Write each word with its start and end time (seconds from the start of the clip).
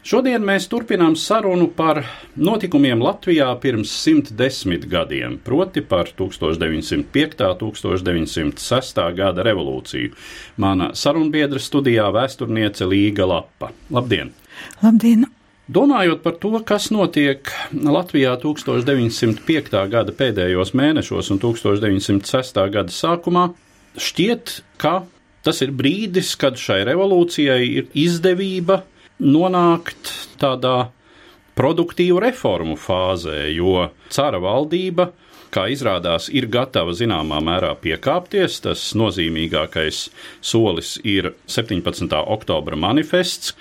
Šodien 0.00 0.40
mēs 0.40 0.64
turpinām 0.72 1.12
sarunu 1.12 1.66
par 1.76 1.98
notikumiem 2.40 3.02
Latvijā 3.04 3.50
pirms 3.60 3.90
110 4.00 4.86
gadiem, 4.88 5.34
proti 5.44 5.82
par 5.84 6.08
1905. 6.16 7.42
un 7.60 7.74
1906. 7.76 9.00
gada 9.18 9.44
revolūciju. 9.44 10.14
Mana 10.56 10.94
sarunbiedra 10.96 11.60
studijā 11.60 12.06
vēsturniece 12.16 12.88
Līga 12.88 13.26
Lapa. 13.28 13.74
Labdien! 13.92 14.32
Labdien! 14.80 15.26
Domājot 15.68 16.22
par 16.24 16.38
to, 16.40 16.54
kas 16.64 16.88
notiek 16.88 17.50
Latvijā 17.70 18.32
1905. 18.40 19.76
gada 19.92 20.14
pēdējos 20.16 20.72
mēnešos 20.80 21.28
un 21.34 21.42
1906. 21.44 22.62
gada 22.72 22.96
sākumā, 22.96 23.50
šķiet, 24.00 24.62
ka 24.80 25.02
tas 25.44 25.60
ir 25.60 25.76
brīdis, 25.76 26.32
kad 26.40 26.56
šai 26.56 26.86
revolūcijai 26.88 27.68
ir 27.68 27.92
izdevība 27.92 28.80
nonākt 29.20 30.12
tādā 30.40 30.90
produktīvu 31.58 32.20
reformu 32.22 32.76
fāzē, 32.80 33.50
jo 33.52 33.90
cara 34.12 34.40
valdība, 34.40 35.10
kā 35.50 35.66
izrādās, 35.72 36.28
ir 36.32 36.46
gatava 36.50 36.94
zināmā 36.96 37.40
mērā 37.44 37.74
piekāpties. 37.82 38.60
Tas 38.64 38.84
nozīmīgākais 38.98 40.06
solis 40.40 40.96
ir 41.04 41.32
17. 41.50 42.06
oktobra 42.20 42.78
manifests. 42.78 43.54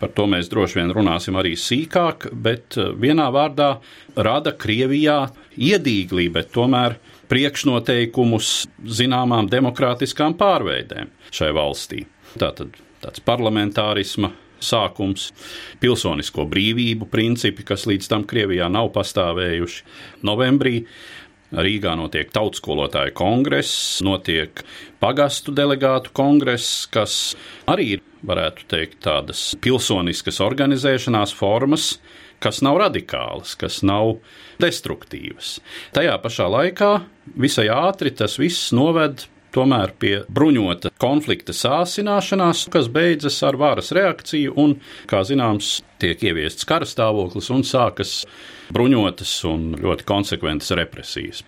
Par 0.00 0.10
to 0.12 0.26
mēs 0.28 0.50
droši 0.52 0.82
vien 0.82 0.92
runāsim 0.92 1.38
arī 1.40 1.54
sīkāk, 1.56 2.28
bet 2.34 2.76
vienā 2.76 3.30
vārdā 3.32 3.76
rada 4.16 4.52
Krievijā 4.52 5.22
iedīglī, 5.56 6.28
bet 6.34 6.50
tomēr 6.52 6.98
priekšnoteikumus 7.30 8.50
zināmām 8.98 9.48
demokrātiskām 9.50 10.36
pārveidēm 10.38 11.08
šai 11.32 11.54
valstī. 11.56 12.04
Tātad 12.36 12.76
tāds 13.00 13.22
parlamentārisma 13.24 14.34
sākums, 14.62 15.30
pilsonisko 15.82 16.46
brīvību 16.50 17.08
principi, 17.12 17.66
kas 17.66 17.86
līdz 17.88 18.10
tam 18.12 18.26
Krievijā 18.28 18.70
nav 18.72 18.92
pastāvējuši. 18.96 19.86
Novembrī 20.26 20.82
Rīgā 21.54 21.92
notiek 21.94 22.32
tautskolotāju 22.34 23.12
kongress, 23.14 24.00
notiek 24.02 24.64
pagastu 24.98 25.54
delegātu 25.54 26.10
kongress, 26.16 26.88
kas 26.90 27.36
arī 27.70 27.92
ir, 27.96 28.02
varētu 28.26 28.66
teikt, 28.66 28.98
tādas 29.06 29.52
pilsoniskas 29.62 30.40
organizēšanās 30.42 31.34
formas, 31.36 32.00
kas 32.42 32.58
nav 32.66 32.80
radikālas, 32.82 33.54
kas 33.58 33.78
nav 33.86 34.16
destruktīvas. 34.60 35.60
Tajā 35.94 36.18
pašā 36.24 36.50
laikā 36.50 36.90
visai 37.38 37.68
ātri 37.70 38.10
tas 38.10 38.36
viss 38.42 38.72
noved 38.74 39.28
tomēr 39.56 39.92
pie 40.00 40.14
bruņota 40.32 40.92
konflikta 41.00 41.54
sāsināšanās, 41.56 42.66
kas 42.72 42.90
beidzas 42.92 43.38
ar 43.46 43.58
varas 43.60 43.92
reakciju, 43.96 44.54
un, 44.60 44.76
kā 45.10 45.22
zināms, 45.26 45.80
tiek 46.02 46.20
ieviests 46.28 46.68
karstāvoklis 46.68 47.48
un 47.54 47.64
sākas 47.66 48.18
bruņotas 48.74 49.32
un 49.48 49.70
ļoti 49.80 50.06
konsekventas 50.08 50.74
represijas 50.76 51.44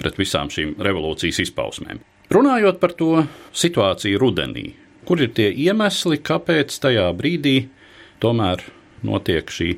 pret 0.00 0.16
visām 0.18 0.50
šīm 0.50 0.74
revolūcijas 0.82 1.42
izpausmēm. 1.44 2.00
Runājot 2.32 2.78
par 2.80 2.94
to 2.96 3.26
situāciju 3.52 4.18
rudenī, 4.18 4.70
kur 5.06 5.20
ir 5.20 5.34
tie 5.36 5.50
iemesli, 5.52 6.18
kāpēc 6.24 6.78
tajā 6.82 7.10
brīdī 7.18 7.56
tomēr 8.22 8.64
notiek 9.06 9.50
šī 9.52 9.74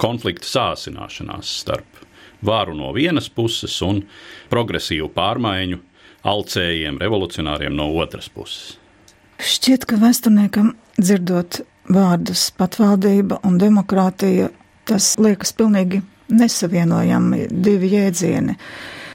konflikta 0.00 0.50
sāsināšanās 0.50 1.50
starp 1.62 2.02
varu 2.44 2.74
no 2.76 2.92
vienas 2.92 3.30
puses 3.32 3.76
un 3.86 4.02
progresīvu 4.52 5.08
pārmaiņu 5.14 5.80
alcējiem, 6.24 6.98
revolucionāriem 7.02 7.76
no 7.76 7.90
otras 8.00 8.30
puses. 8.32 8.78
Šķiet, 9.44 9.84
ka 9.90 9.98
vēsturniekam 10.00 10.72
dzirdot 10.96 11.60
vārdus 11.92 12.48
patvaldība 12.56 13.40
un 13.44 13.58
demokrātija, 13.60 14.48
tas 14.88 15.14
liekas 15.20 15.52
pilnīgi 15.56 16.00
nesavienojami 16.32 17.48
divi 17.50 17.90
jēdzieni. 17.96 18.56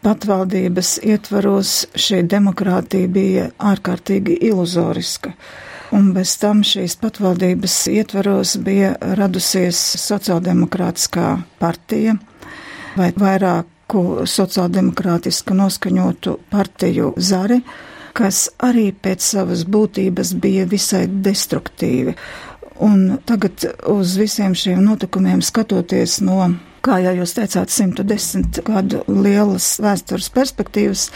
Patvaldības 0.03 0.93
ietvaros 1.03 1.73
šī 1.99 2.21
demokrātija 2.31 3.09
bija 3.11 3.49
ārkārtīgi 3.71 4.37
iluzoriska. 4.51 5.33
Un 5.95 6.11
bez 6.13 6.35
tam 6.39 6.61
šīs 6.63 6.95
patvaldības 7.01 7.75
ietvaros 7.91 8.53
bija 8.63 8.93
radusies 9.17 9.79
sociāldemokrātiskā 10.03 11.33
partija, 11.59 12.13
vai 12.95 13.09
vairāk 13.17 13.78
sociāldemokrātiski 14.29 15.55
noskaņotu 15.57 16.35
partiju 16.51 17.13
zari, 17.17 17.61
kas 18.13 18.47
arī 18.65 18.89
pēc 18.93 19.23
savas 19.23 19.65
būtības 19.65 20.33
bija 20.41 20.65
visai 20.69 21.07
destruktīvi. 21.07 22.15
Un 22.85 23.17
tagad 23.27 23.65
uz 23.91 24.15
visiem 24.19 24.55
šiem 24.55 24.83
notikumiem 24.85 25.41
skatoties 25.43 26.21
no, 26.23 26.53
kā 26.85 26.99
jau 27.03 27.15
jūs 27.21 27.35
teicāt, 27.37 27.73
110 27.73 28.61
gadu 28.67 29.03
lielas 29.07 29.75
vēstures 29.83 30.29
perspektīvas, 30.35 31.09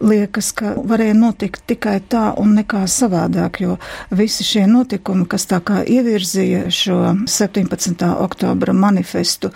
liekas, 0.00 0.50
ka 0.54 0.72
varēja 0.86 1.14
notikt 1.18 1.64
tikai 1.70 1.98
tā 2.10 2.30
un 2.38 2.54
nekā 2.58 2.84
savādāk, 2.90 3.60
jo 3.64 3.76
visi 4.14 4.46
šie 4.46 4.66
notikumi, 4.70 5.26
kas 5.30 5.48
tā 5.50 5.60
kā 5.64 5.82
ievirzīja 5.82 6.68
šo 6.74 6.98
17. 7.26 8.04
oktobra 8.26 8.74
manifestu, 8.76 9.50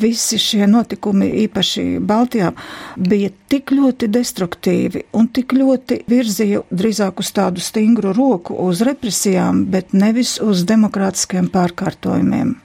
visi 0.00 0.40
šie 0.40 0.66
notikumi, 0.70 1.28
īpaši 1.44 1.86
Baltijā, 2.00 2.52
bija 2.96 3.30
tik 3.52 3.74
ļoti 3.76 4.08
destruktīvi 4.12 5.06
un 5.18 5.28
tik 5.28 5.52
ļoti 5.56 6.02
virzīja 6.08 6.64
drīzāk 6.72 7.20
uz 7.20 7.32
tādu 7.36 7.60
stingru 7.60 8.14
roku 8.16 8.56
uz 8.64 8.80
represijām, 8.86 9.66
bet 9.72 9.92
nevis 9.92 10.38
uz 10.40 10.64
demokrātiskiem 10.68 11.52
pārkārtojumiem. 11.52 12.56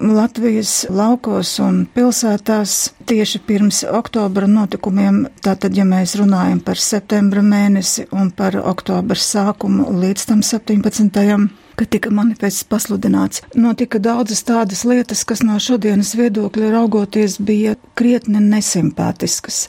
Latvijas 0.00 0.86
laukos 0.90 1.56
un 1.62 1.80
pilsētās 1.94 2.74
tieši 3.08 3.40
pirms 3.46 3.80
oktobra 3.90 4.46
notikumiem, 4.50 5.24
tātad, 5.42 5.74
ja 5.74 5.86
mēs 5.88 6.14
runājam 6.20 6.60
par 6.62 6.78
septembra 6.78 7.42
mēnesi 7.42 8.06
un 8.14 8.30
par 8.30 8.60
oktobra 8.62 9.18
sākumu 9.18 9.88
līdz 9.98 10.28
tam 10.30 10.44
17 10.46 11.48
kad 11.78 11.88
tika 11.94 12.10
manifests 12.10 12.66
pasludināts. 12.66 13.42
Notika 13.54 14.00
daudzas 14.02 14.42
tādas 14.46 14.82
lietas, 14.88 15.22
kas 15.28 15.44
no 15.46 15.60
šodienas 15.62 16.16
viedokļa 16.18 16.72
raugoties 16.74 17.38
bija 17.38 17.76
krietni 17.98 18.42
nesimpātiskas. 18.42 19.68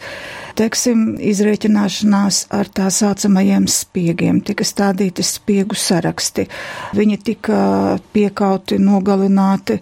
Teiksim, 0.59 1.13
izrēķināšanās 1.23 2.41
ar 2.51 2.67
tā 2.75 2.89
saucamajiem 2.91 3.63
spiegiem, 3.71 4.41
tika 4.43 4.65
stādīti 4.67 5.23
spiegu 5.23 5.77
saraksti. 5.79 6.43
Viņi 6.99 7.17
tika 7.29 7.59
piekauti, 8.11 8.75
nogalināti, 8.83 9.77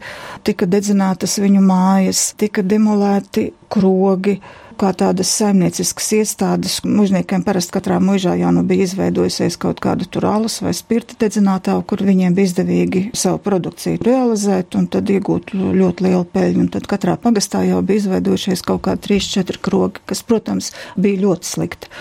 tika 0.46 0.68
dedzinātas 0.70 1.40
viņu 1.42 1.64
mājas, 1.66 2.22
tika 2.38 2.62
demolēti 2.62 3.48
krogi 3.74 4.38
kā 4.80 4.94
tādas 4.98 5.32
saimnieciskas 5.38 6.10
iestādes. 6.20 6.80
Mužniekiem 6.86 7.44
parasti 7.46 7.76
katrā 7.76 8.00
mužā 8.04 8.36
jau 8.40 8.54
nu 8.56 8.64
bija 8.68 8.88
izveidojusies 8.88 9.60
kaut 9.62 9.82
kāda 9.84 10.08
tur 10.10 10.28
alus 10.30 10.60
vai 10.64 10.74
spirta 10.78 11.18
dedzinātāja, 11.26 11.84
kur 11.90 12.04
viņiem 12.06 12.38
bija 12.38 12.52
izdevīgi 12.52 13.04
savu 13.18 13.42
produkciju 13.44 14.02
realizēt 14.06 14.78
un 14.80 14.90
tad 14.94 15.10
iegūt 15.14 15.54
ļoti 15.54 16.08
lielu 16.08 16.26
peļņu. 16.34 16.66
Un 16.66 16.74
tad 16.74 16.90
katrā 16.90 17.18
pagastā 17.22 17.64
jau 17.68 17.84
bija 17.86 18.06
izveidojušies 18.06 18.66
kaut 18.68 18.86
kādi 18.88 19.18
3-4 19.18 19.64
krogi, 19.64 20.04
kas, 20.10 20.26
protams, 20.28 20.74
bija 20.98 21.26
ļoti 21.28 21.56
slikti. 21.56 21.96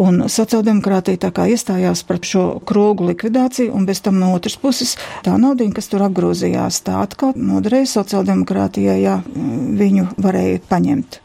Un 0.00 0.22
sociāldemokrātija 0.30 1.18
tā 1.26 1.30
kā 1.34 1.48
iestājās 1.50 2.04
par 2.06 2.20
šo 2.22 2.44
krogu 2.66 3.08
likvidāciju, 3.10 3.72
un 3.74 3.88
bez 3.88 4.02
tam 4.04 4.20
no 4.22 4.30
otras 4.36 4.54
puses 4.60 4.94
tā 5.26 5.34
nauda, 5.40 5.66
kas 5.74 5.90
tur 5.90 6.04
apgrozījās, 6.06 6.82
tā 6.86 7.00
atkal 7.02 7.34
noderēja 7.34 7.90
sociāldemokrātijai, 7.96 9.00
ja 9.02 9.18
viņu 9.26 10.12
varēja 10.22 10.62
paņemt. 10.70 11.20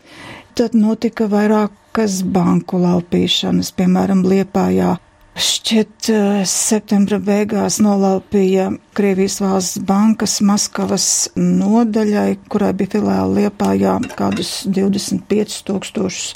Tad 0.55 0.71
notika 0.71 1.25
vairākas 1.27 2.21
banku 2.35 2.77
laupīšanas, 2.79 3.73
piemēram, 3.75 4.21
Liepājā 4.23 4.93
Šķiet, 5.35 6.07
septembra 6.47 7.17
beigās 7.19 7.81
nolaupīja 7.83 8.69
Krievijas 8.95 9.41
valsts 9.43 9.81
bankas 9.83 10.37
Maskavas 10.47 11.07
nodaļai, 11.35 12.37
kurai 12.47 12.69
bija 12.79 12.93
filiāli 12.93 13.41
Liepājā, 13.41 13.97
kādus 14.15 14.53
25 14.71 15.57
tūkstošus 15.67 16.29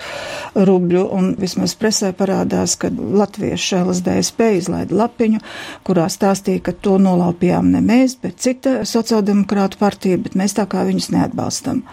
rubļu, 0.68 1.06
un 1.16 1.32
vismaz 1.40 1.78
presē 1.80 2.12
parādās, 2.12 2.76
ka 2.82 2.92
latviešu 2.92 3.80
LSDSP 3.86 4.52
izlaida 4.58 5.00
lapiņu, 5.06 5.40
kurā 5.88 6.10
stāstīja, 6.12 6.66
ka 6.68 6.76
to 6.76 6.98
nolaupījām 7.00 7.72
ne 7.72 7.80
mēs, 7.86 8.18
bet 8.20 8.44
cita 8.44 8.82
sociāldemokrāta 8.84 9.80
partija, 9.80 10.20
bet 10.20 10.36
mēs 10.36 10.60
tā 10.60 10.68
kā 10.68 10.84
viņus 10.90 11.14
neatbalstam. 11.16 11.86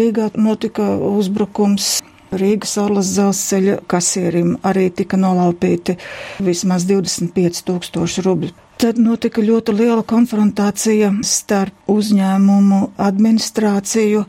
Rīgā 0.00 0.32
notika 0.40 0.94
uzbrukums 1.10 1.98
Rīgas 2.30 2.76
Orlas 2.78 3.12
dzelzceļa 3.16 3.80
kasierim 3.90 4.56
arī 4.66 4.88
tika 4.94 5.18
nolaupīti 5.20 5.98
vismaz 6.46 6.86
25 6.90 7.64
tūkstoši 7.66 8.26
rubļu. 8.26 8.56
Tad 8.80 8.96
notika 8.96 9.42
ļoti 9.44 9.74
liela 9.76 10.00
konfrontācija 10.08 11.10
starp 11.26 11.90
uzņēmumu 11.92 12.78
administrāciju, 13.04 14.22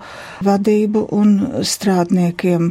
vadību 0.43 1.05
un 1.15 1.29
strādniekiem. 1.63 2.65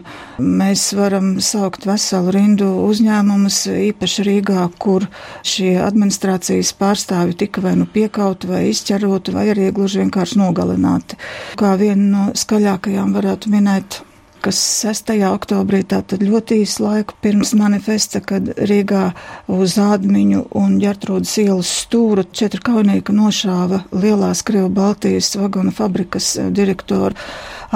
Mēs 0.60 0.82
varam 0.98 1.30
saukt 1.40 1.86
veselu 1.88 2.34
rindu 2.36 2.68
uzņēmumus, 2.84 3.62
īpaši 3.86 4.26
Rīgā, 4.28 4.66
kur 4.76 5.08
šie 5.40 5.78
administrācijas 5.86 6.74
pārstāvi 6.76 7.38
tika 7.46 7.64
vai 7.64 7.78
nu 7.80 7.88
piekauti, 7.88 8.52
vai 8.52 8.66
izķeroti, 8.74 9.32
vai 9.38 9.48
arī 9.54 9.70
gluži 9.72 10.02
vienkārši 10.02 10.42
nogalināti. 10.42 11.16
Kā 11.56 11.72
vienu 11.80 12.10
no 12.12 12.28
skaļākajām 12.36 13.16
varētu 13.16 13.56
minēt 13.56 14.02
kas 14.44 14.58
6. 14.84 15.12
oktobrī, 15.28 15.82
tātad 15.88 16.22
ļoti 16.25 16.60
īsu 16.64 16.84
laiku 16.84 17.16
pirms 17.25 17.52
manifesta, 17.58 18.22
kad 18.25 18.48
Rīgā 18.70 19.10
uz 19.52 19.76
Ādmiņu 19.81 20.46
un 20.60 20.78
Ģertrūdas 20.82 21.34
ielas 21.42 21.72
stūra 21.84 22.25
četri 22.25 22.62
kaunīgi 22.64 23.14
nošāva 23.16 23.84
lielās 23.92 24.44
Krievu 24.46 24.70
Baltijas 24.75 25.34
vagona 25.40 25.75
fabrikas 25.75 26.32
direktoru 26.56 27.19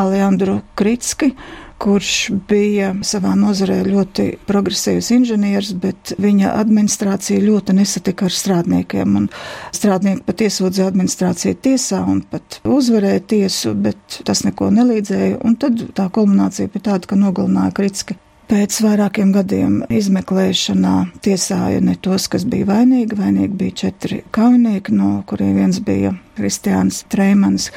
Aleandru 0.00 0.60
Kritski 0.78 1.34
kurš 1.82 2.30
bija 2.48 2.92
savā 3.04 3.34
nozarē 3.38 3.80
ļoti 3.86 4.26
progresīvs 4.48 5.10
inženieris, 5.16 5.74
bet 5.80 6.14
viņa 6.22 6.54
administrācija 6.60 7.42
ļoti 7.44 7.76
nesatika 7.78 8.28
ar 8.28 8.34
strādniekiem. 8.34 9.16
Un 9.20 9.28
strādnieki 9.74 10.24
pat 10.26 10.44
iesūdzēja 10.46 10.90
administrāciju 10.92 11.60
tiesā 11.66 12.02
un 12.08 12.22
pat 12.30 12.60
uzvarēja 12.64 13.24
tiesu, 13.34 13.74
bet 13.74 14.20
tas 14.24 14.44
neko 14.46 14.70
nelīdzēja. 14.74 15.40
Un 15.44 15.58
tad 15.60 15.82
tā 15.96 16.08
kulminācija 16.14 16.72
bija 16.72 16.90
tāda, 16.92 17.10
ka 17.10 17.20
nogalināja 17.20 17.74
Kritski. 17.76 18.18
Pēc 18.44 18.76
vairākiem 18.84 19.30
gadiem 19.32 19.78
izmeklēšanā 19.88 20.96
tiesāja 21.24 21.80
ne 21.80 21.94
tos, 21.96 22.28
kas 22.28 22.44
bija 22.44 22.68
vainīgi. 22.74 23.16
Vainīgi 23.16 23.56
bija 23.56 23.78
četri 23.86 24.20
kaujinieki, 24.36 24.92
no 24.92 25.16
kuriem 25.28 25.56
viens 25.56 25.80
bija 25.84 26.12
Kristiāns 26.36 27.02
Treimans. 27.12 27.70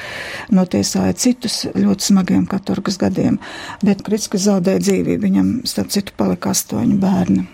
Notiesāja 0.54 1.18
citus 1.18 1.63
ļoti 1.75 2.12
smagiem 2.12 2.48
katorgas 2.50 3.00
gadiem, 3.01 3.42
bet 3.83 4.06
Kritska 4.07 4.42
zaudēja 4.42 4.83
dzīvību. 4.86 5.21
Viņam, 5.27 5.54
starp 5.68 5.94
citu, 5.94 6.15
palika 6.18 6.54
astoņi 6.56 6.98
bērni. 7.01 7.48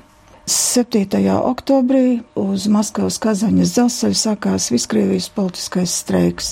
7. 0.46 1.08
oktobrī 1.40 2.20
uz 2.36 2.66
Maskavas 2.68 3.16
Kazaņas 3.24 3.72
dzelzceļa 3.78 4.18
sākās 4.20 4.66
Viskrievijas 4.74 5.30
politiskais 5.32 5.94
streiks. 6.02 6.50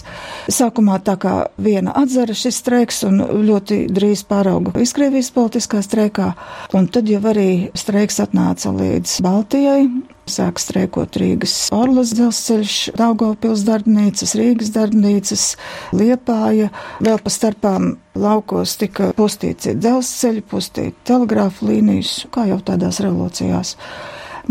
Sākumā 0.48 1.02
tā 1.04 1.18
kā 1.20 1.34
viena 1.60 1.92
atzara 2.00 2.32
šis 2.32 2.62
streiks 2.64 3.02
un 3.04 3.20
ļoti 3.20 3.82
drīz 3.92 4.24
pārauga 4.30 4.72
Viskrievijas 4.78 5.34
politiskā 5.36 5.84
streikā, 5.84 6.30
un 6.72 6.88
tad 6.88 7.12
jau 7.12 7.20
arī 7.34 7.52
streiks 7.76 8.22
atnāca 8.24 8.72
līdz 8.72 9.20
Baltijai, 9.28 9.84
Sāk 10.32 10.62
streikot 10.62 11.18
Rīgas 11.20 11.56
Orlas 11.76 12.14
dzelzceļš, 12.16 12.76
Daugavpils 13.00 13.66
darbnīcas, 13.68 14.36
Rīgas 14.40 14.72
darbnīcas, 14.76 15.48
Liepāja. 15.96 16.70
Vēl 17.04 17.20
pa 17.24 17.34
starpām 17.34 17.96
laukos 18.16 18.78
tika 18.80 19.12
pustīti 19.18 19.76
dzelzceļi, 19.80 20.46
pustīti 20.54 20.96
telegrāfu 21.12 21.68
līnijas, 21.72 22.22
kā 22.32 22.48
jau 22.52 22.62
tādās 22.72 23.02
revolūcijās 23.04 23.76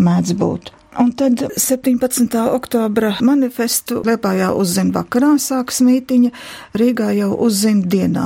mēdz 0.01 0.37
būt. 0.41 0.75
Un 0.99 1.13
tad 1.13 1.39
17. 1.57 2.35
oktobra 2.51 3.13
manifestu 3.23 4.01
Liepājā 4.03 4.49
uzzina 4.59 4.91
vakarā 4.97 5.37
sākas 5.39 5.79
mītiņa, 5.87 6.31
Rīgā 6.75 7.13
jau 7.15 7.29
uzzina 7.47 7.87
dienā. 7.87 8.25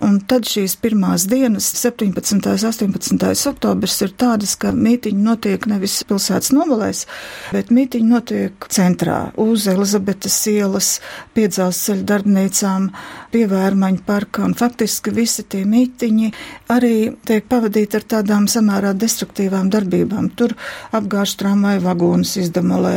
Un 0.00 0.16
tad 0.24 0.48
šīs 0.48 0.78
pirmās 0.80 1.26
dienas, 1.28 1.68
17. 1.76 2.32
un 2.32 2.40
18. 2.40 3.50
oktobrs, 3.52 3.98
ir 4.06 4.14
tādas, 4.16 4.56
ka 4.56 4.72
mītiņa 4.72 5.20
notiek 5.20 5.68
nevis 5.68 5.98
pilsētas 6.08 6.54
nomalēs, 6.56 7.04
bet 7.52 7.68
mītiņa 7.76 8.08
notiek 8.08 8.70
centrā, 8.72 9.18
uz 9.36 9.68
Elizabetes 9.68 10.40
ielas, 10.48 10.94
piedzāsceļa 11.36 12.08
darbnīcām, 12.08 12.88
pievērmaņu 13.32 14.02
parka, 14.06 14.44
un 14.46 14.54
faktiski 14.58 15.12
visi 15.14 15.44
tie 15.50 15.64
mītiņi 15.68 16.30
arī 16.74 16.94
tiek 17.28 17.48
pavadīti 17.50 17.98
ar 17.98 18.06
tādām 18.14 18.48
samērā 18.50 18.94
destruktīvām 18.98 19.70
darbībām. 19.72 20.30
Tur 20.38 20.54
apgāž 20.96 21.36
tramvaju 21.40 21.84
vagūnus 21.86 22.36
izdemolē, 22.44 22.94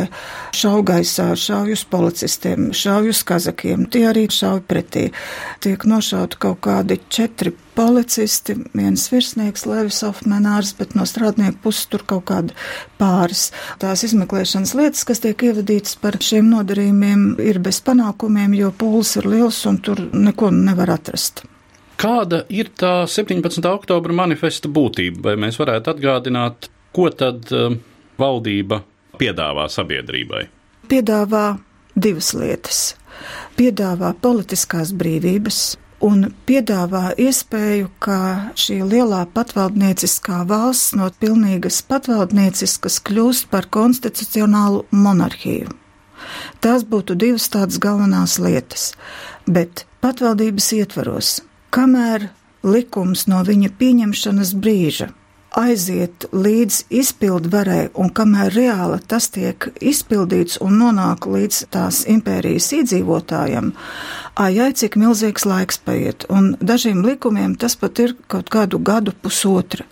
šauj 0.58 0.86
gaisā, 0.92 1.32
šauj 1.36 1.76
uz 1.78 1.86
policistiem, 1.92 2.72
šauj 2.76 3.12
uz 3.14 3.24
kazakiem, 3.28 3.88
tie 3.92 4.08
arī 4.12 4.28
šauj 4.32 4.64
pretī. 4.68 5.10
Tiek 5.64 5.86
nošauti 5.90 6.42
kaut 6.42 6.64
kādi 6.66 7.02
četri 7.10 7.54
policisti, 7.76 8.56
viens 8.78 9.06
virsnieks, 9.12 9.66
Levis 9.70 10.02
Ofmenārs, 10.08 10.74
bet 10.78 10.96
no 10.98 11.06
strādnieku 11.08 11.62
puses 11.68 11.88
tur 11.92 12.04
kaut 12.08 12.26
kāda 12.32 12.56
pāris. 13.00 13.50
Tās 13.82 14.04
izmeklēšanas 14.08 14.76
lietas, 14.78 15.06
kas 15.08 15.24
tiek 15.24 15.48
ievadītas 15.48 15.98
par 16.02 16.20
šiem 16.22 16.52
nodarījumiem, 16.52 17.26
ir 17.44 17.62
bez 17.64 17.82
panākumiem, 17.86 18.56
jo 18.60 18.74
pūles 18.76 19.16
ir 19.22 19.30
liels 19.32 19.64
un 19.70 19.82
tur 19.84 20.04
neko 20.12 20.52
nevar 20.56 20.94
atrast. 20.98 21.46
Kāda 22.02 22.46
ir 22.50 22.72
tā 22.74 23.04
17. 23.06 23.62
oktobra 23.70 24.16
manifesta 24.24 24.70
būtība? 24.72 25.28
Vai 25.30 25.36
mēs 25.44 25.60
varētu 25.62 25.94
atgādināt, 25.94 26.72
ko 26.96 27.12
tad 27.14 27.52
uh, 27.54 27.76
valdība 28.18 28.82
piedāvā 29.22 29.68
sabiedrībai? 29.70 30.48
Piedāvā 30.90 31.46
divas 31.94 32.34
lietas. 32.34 32.82
Piedāvā 33.58 34.14
politiskās 34.22 34.94
brīvības, 34.98 35.62
un 36.02 36.32
piedāvā 36.50 37.12
iespēju, 37.22 37.90
ka 38.02 38.18
šī 38.58 38.82
lielā 38.90 39.22
patvaldnieciskā 39.36 40.42
valsts 40.50 40.96
no 40.98 41.10
pilnīgas 41.22 41.82
patvaldnieciskas 41.88 43.00
kļūst 43.06 43.52
par 43.54 43.70
konstitucionālu 43.72 44.86
monarhiju. 44.92 45.70
Tās 46.62 46.84
būtu 46.86 47.16
divas 47.18 47.48
tādas 47.54 47.80
galvenās 47.82 48.38
lietas, 48.42 48.92
bet 49.46 49.86
patvaldības 50.02 50.68
ietvaros, 50.78 51.40
kamēr 51.74 52.30
likums 52.66 53.26
no 53.30 53.42
viņa 53.46 53.72
pieņemšanas 53.80 54.54
brīža 54.62 55.10
aiziet 55.58 56.26
līdz 56.32 56.78
izpildvarai, 57.02 57.90
un 58.00 58.12
kamēr 58.16 58.54
reāli 58.56 59.00
tas 59.08 59.28
tiek 59.34 59.68
izpildīts 59.84 60.62
un 60.64 60.78
nonāk 60.80 61.28
līdz 61.28 61.66
tās 61.74 62.04
impērijas 62.12 62.72
iedzīvotājiem, 62.80 63.72
ai, 64.40 64.54
ai, 64.60 64.72
cik 64.72 64.98
milzīgs 65.02 65.48
laiks 65.48 65.82
paiet, 65.84 66.28
un 66.32 66.54
dažiem 66.62 67.04
likumiem 67.06 67.58
tas 67.60 67.76
pat 67.76 68.00
ir 68.00 68.16
kaut 68.32 68.52
kādu 68.54 68.80
gadu 68.80 69.16
pusotra. 69.22 69.88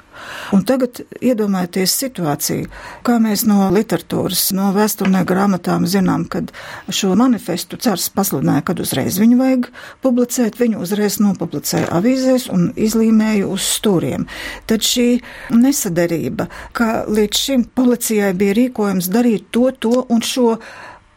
Un 0.56 0.64
tagad 0.66 1.02
iedomājieties 1.22 1.94
situāciju, 2.02 2.70
kā 3.06 3.18
mēs 3.22 3.46
no 3.50 3.68
literatūras, 3.74 4.50
no 4.58 4.72
vēsturnieku 4.76 5.30
grāmatām 5.30 5.86
zinām, 5.90 6.26
kad 6.32 6.52
šo 6.94 7.14
manifestu 7.20 7.78
cars 7.82 8.10
pasludināja, 8.14 8.66
kad 8.70 8.82
uzreiz 8.82 9.20
viņu 9.22 9.40
vajag 9.40 9.70
publicēt, 10.06 10.60
viņu 10.62 10.82
uzreiz 10.86 11.20
nopublicēja 11.22 11.92
avīzēs 12.00 12.50
un 12.54 12.70
izlīmēja 12.80 13.48
uz 13.50 13.68
stūriem. 13.78 14.26
Tad 14.70 14.86
šī 14.86 15.10
nesadarība, 15.54 16.50
kā 16.74 17.04
līdz 17.10 17.44
šim 17.46 17.66
policijai 17.78 18.34
bija 18.38 18.58
rīkojums 18.64 19.12
darīt 19.14 19.52
to, 19.54 19.70
to 19.78 20.06
un 20.10 20.26
šo 20.26 20.56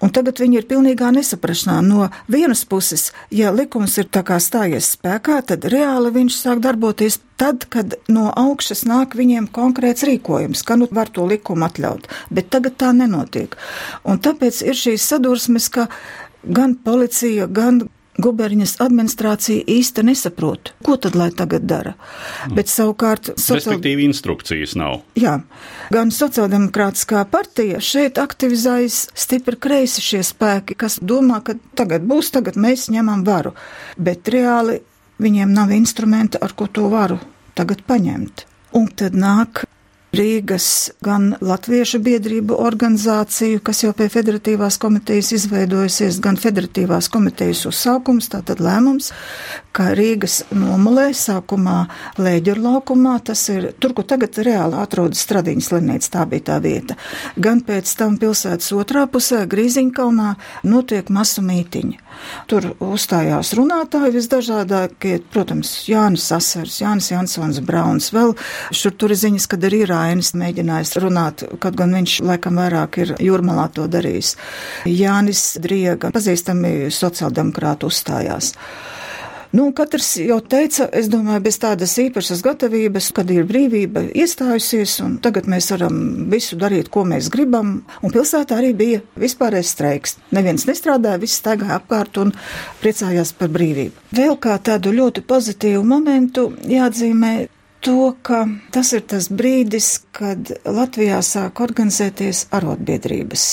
Un 0.03 0.11
tagad 0.11 0.41
viņi 0.43 0.59
ir 0.59 0.67
pilnīgā 0.71 1.13
nesaprašanā. 1.15 1.79
No 1.87 2.09
vienas 2.31 2.65
puses, 2.67 3.11
ja 3.31 3.53
likums 3.55 3.95
ir 4.03 4.09
tā 4.11 4.25
kā 4.27 4.41
stājies 4.43 4.91
spēkā, 4.97 5.39
tad 5.47 5.69
reāli 5.71 6.11
viņš 6.17 6.39
sāk 6.41 6.63
darboties 6.65 7.21
tad, 7.39 7.69
kad 7.71 7.95
no 8.11 8.29
augšas 8.35 8.85
nāk 8.89 9.17
viņiem 9.19 9.49
konkrēts 9.55 10.07
rīkojums, 10.09 10.65
ka 10.67 10.77
nu 10.81 10.91
var 10.91 11.11
to 11.15 11.27
likumu 11.31 11.69
atļaut. 11.69 12.11
Bet 12.35 12.51
tagad 12.55 12.79
tā 12.83 12.93
nenotiek. 12.97 13.55
Un 14.03 14.19
tāpēc 14.23 14.63
ir 14.67 14.79
šīs 14.79 15.07
sadursmes, 15.15 15.71
ka 15.71 15.89
gan 16.43 16.75
policija, 16.83 17.47
gan 17.47 17.85
guberņas 18.21 18.77
administrācija 18.85 19.65
īsti 19.73 20.05
nesaprot, 20.05 20.73
ko 20.85 20.97
tad 21.01 21.17
lai 21.17 21.31
tagad 21.37 21.65
dara. 21.69 21.95
Mm. 21.97 22.57
Bet 22.59 22.69
savukārt. 22.73 23.33
Social... 23.37 23.61
Respektīvi, 23.61 24.05
instrukcijas 24.09 24.75
nav. 24.77 25.01
Jā, 25.19 25.39
gan 25.95 26.13
sociāldemokrātiskā 26.13 27.25
partija 27.33 27.81
šeit 27.81 28.21
aktivizējas 28.21 29.07
stipri 29.17 29.57
kreisi 29.57 30.05
šie 30.05 30.23
spēki, 30.27 30.77
kas 30.79 30.99
domā, 31.01 31.41
ka 31.47 31.57
tagad 31.79 32.05
būs, 32.09 32.33
tagad 32.35 32.61
mēs 32.61 32.91
ņemam 32.93 33.25
varu. 33.27 33.55
Bet 33.97 34.29
reāli 34.33 34.81
viņiem 35.23 35.53
nav 35.55 35.73
instrumenta, 35.73 36.41
ar 36.43 36.57
ko 36.59 36.69
to 36.69 36.89
varu 36.93 37.21
tagad 37.57 37.85
paņemt. 37.89 38.47
Un 38.77 38.89
tad 38.97 39.17
nāk 39.17 39.65
Rīgas 40.13 40.91
gan 41.01 41.31
Latviešu 41.41 41.97
biedrību 42.05 42.59
organizāciju, 42.61 43.63
kas 43.65 43.79
jau 43.81 43.95
pie 43.97 44.11
federatīvās 44.13 44.77
komitejas 44.77 45.31
izveidojusies, 45.39 46.19
gan 46.21 46.37
federatīvās 46.37 47.09
komitejas 47.09 47.63
uzsaukums, 47.71 48.29
tātad 48.35 48.61
lēmums, 48.61 49.09
ka 49.73 49.95
Rīgas 49.97 50.43
nomulē 50.53 51.07
sākumā 51.17 51.79
Lēģur 52.21 52.61
laukumā, 52.61 53.15
tas 53.25 53.47
ir 53.55 53.71
tur, 53.81 53.95
kur 53.97 54.05
tagad 54.05 54.37
reāli 54.45 54.77
atrodas 54.83 55.23
Stradiņas 55.25 55.71
slimnīca, 55.73 56.11
tā 56.19 56.27
bija 56.29 56.47
tā 56.51 56.61
vieta. 56.61 56.99
Gan 57.41 57.65
pēc 57.65 57.95
tam 57.97 58.21
pilsētas 58.21 58.69
otrā 58.77 59.07
pusē, 59.09 59.47
Grīziņkalnā, 59.49 60.35
notiek 60.69 61.09
masu 61.09 61.41
mītiņi. 61.47 61.97
Tur 62.53 62.69
uzstājās 62.85 63.55
runātāji 63.57 64.13
visdažādākie, 64.19 65.17
protams, 65.33 65.73
Jānis 65.89 66.29
Asars, 66.37 66.83
Jānis 66.85 67.09
Jansons 67.15 67.63
Brauns, 67.65 68.13
vēl 68.13 68.37
šur 68.77 68.93
tur 69.01 69.17
ir 69.17 69.23
ziņas, 69.25 69.49
kad 69.49 69.65
arī 69.65 69.83
Rainis 70.03 70.33
mēģinājis 70.39 70.97
runāt, 71.03 71.45
kaut 71.63 71.77
gan 71.79 71.95
viņš 71.95 72.19
laikam 72.27 72.59
vairāk 72.59 72.99
ir 73.05 73.15
jūrmalā 73.23 73.69
to 73.77 73.87
darījis. 73.91 74.35
Jānis 74.89 75.45
Driega, 75.63 76.11
pazīstami 76.15 76.91
sociāldemokrāti 76.93 77.89
uzstājās. 77.89 78.53
Nu, 79.53 79.67
katrs 79.77 80.15
jau 80.17 80.39
teica, 80.41 80.87
es 80.97 81.11
domāju, 81.13 81.43
bez 81.45 81.59
tādas 81.61 81.93
īpašas 82.01 82.41
gatavības, 82.41 83.11
kad 83.13 83.29
ir 83.35 83.45
brīvība 83.45 84.07
iestājusies, 84.17 84.95
un 85.05 85.19
tagad 85.21 85.45
mēs 85.53 85.69
varam 85.75 85.99
visu 86.33 86.57
darīt, 86.57 86.89
ko 86.89 87.05
mēs 87.05 87.29
gribam. 87.33 87.75
Un 88.01 88.15
pilsētā 88.15 88.57
arī 88.57 88.73
bija 88.79 89.03
vispārējais 89.21 89.75
streiks. 89.77 90.17
Neviens 90.33 90.65
nestrādāja, 90.71 91.21
viss 91.21 91.37
staigāja 91.43 91.77
apkārt 91.83 92.17
un 92.25 92.33
priecājās 92.81 93.35
par 93.37 93.53
brīvību. 93.53 94.09
Vēl 94.17 94.39
kā 94.41 94.57
tādu 94.57 94.97
ļoti 94.97 95.21
pozitīvu 95.29 95.85
momentu 95.85 96.49
jāatzīmē 96.73 97.35
to, 97.83 98.15
ka 98.23 98.45
tas 98.75 98.93
ir 98.97 99.03
tas 99.11 99.29
brīdis, 99.33 99.89
kad 100.15 100.53
Latvijā 100.65 101.19
sāk 101.27 101.63
organizēties 101.65 102.47
arotbiedrības. 102.55 103.47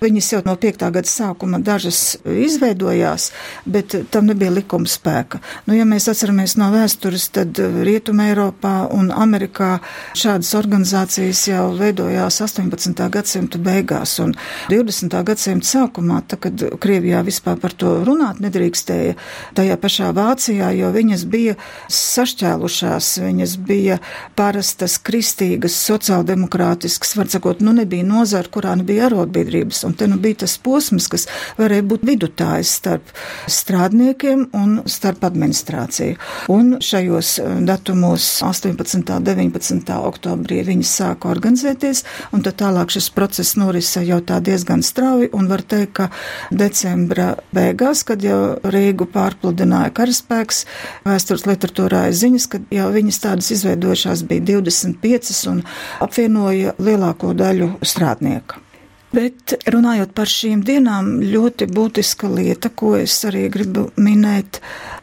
Viņas 0.00 0.30
jau 0.32 0.38
no 0.46 0.54
5. 0.56 0.86
gada 0.94 1.08
sākuma 1.08 1.58
dažas 1.60 2.16
izveidojās, 2.24 3.26
bet 3.68 3.92
tam 4.08 4.30
nebija 4.30 4.48
likuma 4.56 4.88
spēka. 4.88 5.42
Nu, 5.66 5.74
ja 5.76 5.84
mēs 5.84 6.06
atceramies 6.08 6.54
no 6.56 6.70
vēstures, 6.72 7.26
tad 7.34 7.60
Rietuma 7.84 8.30
Eiropā 8.30 8.86
un 8.96 9.10
Amerikā 9.12 9.74
šādas 10.16 10.54
organizācijas 10.56 11.42
jau 11.50 11.66
veidojās 11.76 12.40
18. 12.46 13.02
gadsimta 13.12 13.60
beigās 13.60 14.14
un 14.24 14.32
20. 14.70 15.18
gadsimta 15.28 15.68
sākumā, 15.68 16.22
tā, 16.32 16.40
kad 16.46 16.64
Krievijā 16.80 17.20
vispār 17.26 17.60
par 17.60 17.76
to 17.76 17.92
runāt 18.08 18.40
nedrīkstēja, 18.40 19.18
tajā 19.60 19.76
pašā 19.84 20.14
Vācijā, 20.16 20.72
jo 20.80 20.94
viņas 20.96 21.26
bija 21.28 21.58
sašķēlušās, 21.92 23.10
viņas 23.26 23.58
bija 23.68 24.00
parastas, 24.32 24.96
kristīgas, 24.96 25.76
sociāldemokrātiskas, 25.84 27.14
var 27.20 27.28
sakot, 27.36 27.60
nu 27.60 27.76
nebija 27.76 28.08
nozara, 28.08 28.48
kurā 28.48 28.78
nebija 28.80 29.10
arotbiedrības 29.12 29.89
un 29.90 29.96
te 29.98 30.06
nu 30.10 30.18
bija 30.22 30.44
tas 30.44 30.56
posms, 30.62 31.08
kas 31.10 31.26
varēja 31.58 31.86
būt 31.90 32.06
vidutājs 32.06 32.76
starp 32.78 33.10
strādniekiem 33.50 34.46
un 34.56 34.78
starp 34.90 35.24
administrāciju. 35.26 36.16
Un 36.54 36.76
šajos 36.84 37.32
eh, 37.42 37.56
datumos 37.66 38.28
18. 38.46 39.00
un 39.18 39.26
19. 39.26 39.92
oktobrī 40.10 40.62
viņi 40.68 40.86
sāka 40.86 41.30
organizēties, 41.32 42.04
un 42.36 42.44
tad 42.46 42.60
tālāk 42.62 42.94
šis 42.94 43.10
process 43.16 43.56
norisa 43.58 44.04
jau 44.06 44.20
tā 44.24 44.40
diezgan 44.44 44.84
strauji, 44.86 45.32
un 45.36 45.50
var 45.50 45.64
teikt, 45.66 45.92
ka 45.98 46.08
decembra 46.54 47.32
beigās, 47.54 48.04
kad 48.06 48.22
jau 48.22 48.60
Rīgu 48.70 49.08
pārpludināja 49.10 49.90
karaspēks, 49.96 50.64
vēstures 51.08 51.46
literatūrā 51.50 52.06
ir 52.10 52.18
ziņas, 52.20 52.48
ka 52.52 52.62
jau 52.74 52.88
viņas 52.94 53.22
tādas 53.24 53.50
izveidojušās 53.56 54.24
bija 54.30 54.46
25 54.54 55.44
un 55.50 55.62
apvienoja 56.06 56.76
lielāko 56.78 57.34
daļu 57.36 57.72
strādnieku. 57.82 58.69
Bet 59.10 59.56
runājot 59.66 60.12
par 60.14 60.30
šīm 60.30 60.60
dienām, 60.62 61.16
ļoti 61.32 61.66
būtiska 61.74 62.28
lieta, 62.30 62.70
ko 62.70 62.92
es 62.94 63.16
arī 63.26 63.48
gribu 63.50 63.88
minēt, 63.98 64.60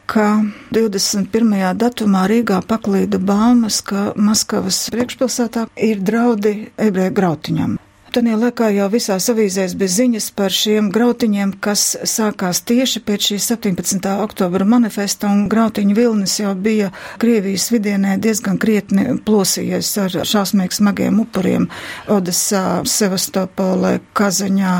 ka 0.08 0.28
21. 0.72 1.52
datumā 1.76 2.24
Rīgā 2.32 2.62
paklīda 2.70 3.20
baumas, 3.20 3.82
ka 3.84 4.14
Maskavas 4.16 4.86
priekšpilsētā 4.94 5.66
ir 5.90 6.00
draudi 6.00 6.54
ebreju 6.80 7.16
grautiņam. 7.20 7.76
Tanī 8.18 8.32
laikā 8.34 8.72
jau 8.74 8.88
visās 8.90 9.28
avīzēs 9.30 9.76
bez 9.78 9.92
ziņas 9.94 10.24
par 10.34 10.50
šiem 10.50 10.88
grautiņiem, 10.90 11.52
kas 11.62 11.92
sākās 12.02 12.64
tieši 12.66 12.98
pēc 13.06 13.28
šī 13.28 13.38
17. 13.44 14.08
oktobra 14.24 14.66
manifesta, 14.66 15.30
un 15.30 15.44
grautiņu 15.46 15.94
vilnis 15.94 16.34
jau 16.40 16.56
bija 16.58 16.88
Krievijas 17.22 17.68
vidienē 17.70 18.16
diezgan 18.18 18.58
krietni 18.58 19.20
plosījies 19.22 19.92
ar 20.02 20.18
šausmīgi 20.32 20.80
smagiem 20.80 21.22
upuriem 21.22 21.70
Odesā, 22.10 22.82
Sevastopolē, 22.82 24.00
Kazaņā. 24.18 24.74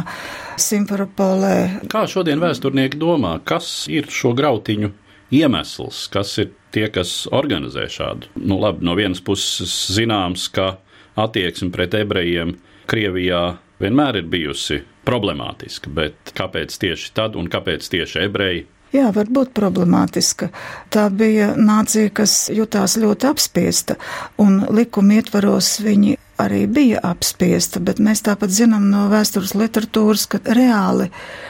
Simferopolē. 0.59 1.87
Kā 1.95 2.09
šodien 2.11 2.43
vēsturnieki 2.43 2.99
domā, 2.99 3.37
kas 3.47 3.85
ir 3.87 4.11
šo 4.11 4.35
grautiņu 4.35 4.91
iemesls, 5.31 6.09
kas 6.11 6.41
ir 6.43 6.57
tie, 6.75 6.89
kas 6.91 7.21
organizē 7.31 7.87
šādu? 7.87 8.35
Nu, 8.43 8.59
labi, 8.59 8.83
no 8.83 8.99
vienas 8.99 9.23
puses 9.23 9.85
zināms, 9.95 10.51
ka 10.51 10.73
attieksme 11.15 11.71
pret 11.71 11.95
ebrejiem 12.03 12.59
Krievijā 12.89 13.43
vienmēr 13.83 14.23
ir 14.23 14.29
bijusi 14.33 14.81
problemātiska, 15.09 15.93
bet 15.93 16.33
kāpēc 16.37 16.75
tieši 16.81 17.13
tad 17.17 17.37
un 17.37 17.51
kāpēc 17.53 17.89
tieši 17.93 18.23
ebreji? 18.25 18.67
Jā, 18.95 19.11
var 19.13 19.29
būt 19.29 19.53
problemātiska. 19.57 20.49
Tā 20.89 21.09
bija 21.13 21.51
nācija, 21.57 22.09
kas 22.17 22.47
jutās 22.49 22.97
ļoti 22.97 23.29
apspiesta, 23.29 23.99
un 24.41 24.63
likuma 24.73 25.19
ietvaros 25.19 25.75
viņi 25.85 26.17
arī 26.39 26.67
bija 26.71 27.01
apspiesta, 27.03 27.81
bet 27.83 27.99
mēs 28.03 28.23
tāpat 28.27 28.53
zinām 28.55 28.87
no 28.93 29.07
vēstures 29.11 29.55
literatūras, 29.59 30.27
ka 30.31 30.41
reāli 30.55 31.09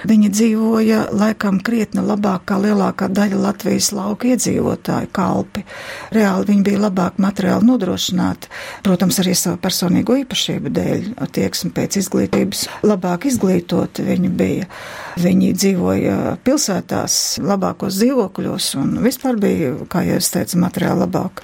viņi 0.09 0.30
dzīvoja 0.33 1.00
laikam 1.12 1.61
krietni 1.64 2.02
labāk 2.04 2.47
kā 2.49 2.59
lielākā 2.62 3.11
daļa 3.12 3.40
Latvijas 3.42 3.90
lauka 3.97 4.30
iedzīvotāju 4.33 5.11
kalpi. 5.12 5.64
Reāli 6.14 6.49
viņi 6.52 6.64
bija 6.71 6.83
labāk 6.87 7.21
materiāli 7.23 7.68
nodrošināti, 7.68 8.50
protams, 8.87 9.21
arī 9.23 9.35
savu 9.37 9.61
personīgo 9.62 10.16
īpašību 10.23 10.73
dēļ, 10.78 11.11
attieksmi 11.26 11.73
pēc 11.76 12.00
izglītības, 12.02 12.64
labāk 12.88 13.28
izglītoti 13.28 14.07
viņi 14.09 14.33
bija. 14.40 14.71
Viņi 15.18 15.52
dzīvoja 15.59 16.16
pilsētās, 16.47 17.40
labākos 17.42 17.99
dzīvokļos 17.99 18.68
un 18.78 18.92
vispār 19.02 19.38
bija, 19.40 19.75
kā 19.90 20.04
jau 20.07 20.21
es 20.21 20.30
teicu, 20.30 20.61
materiāli 20.62 21.02
labāk 21.02 21.42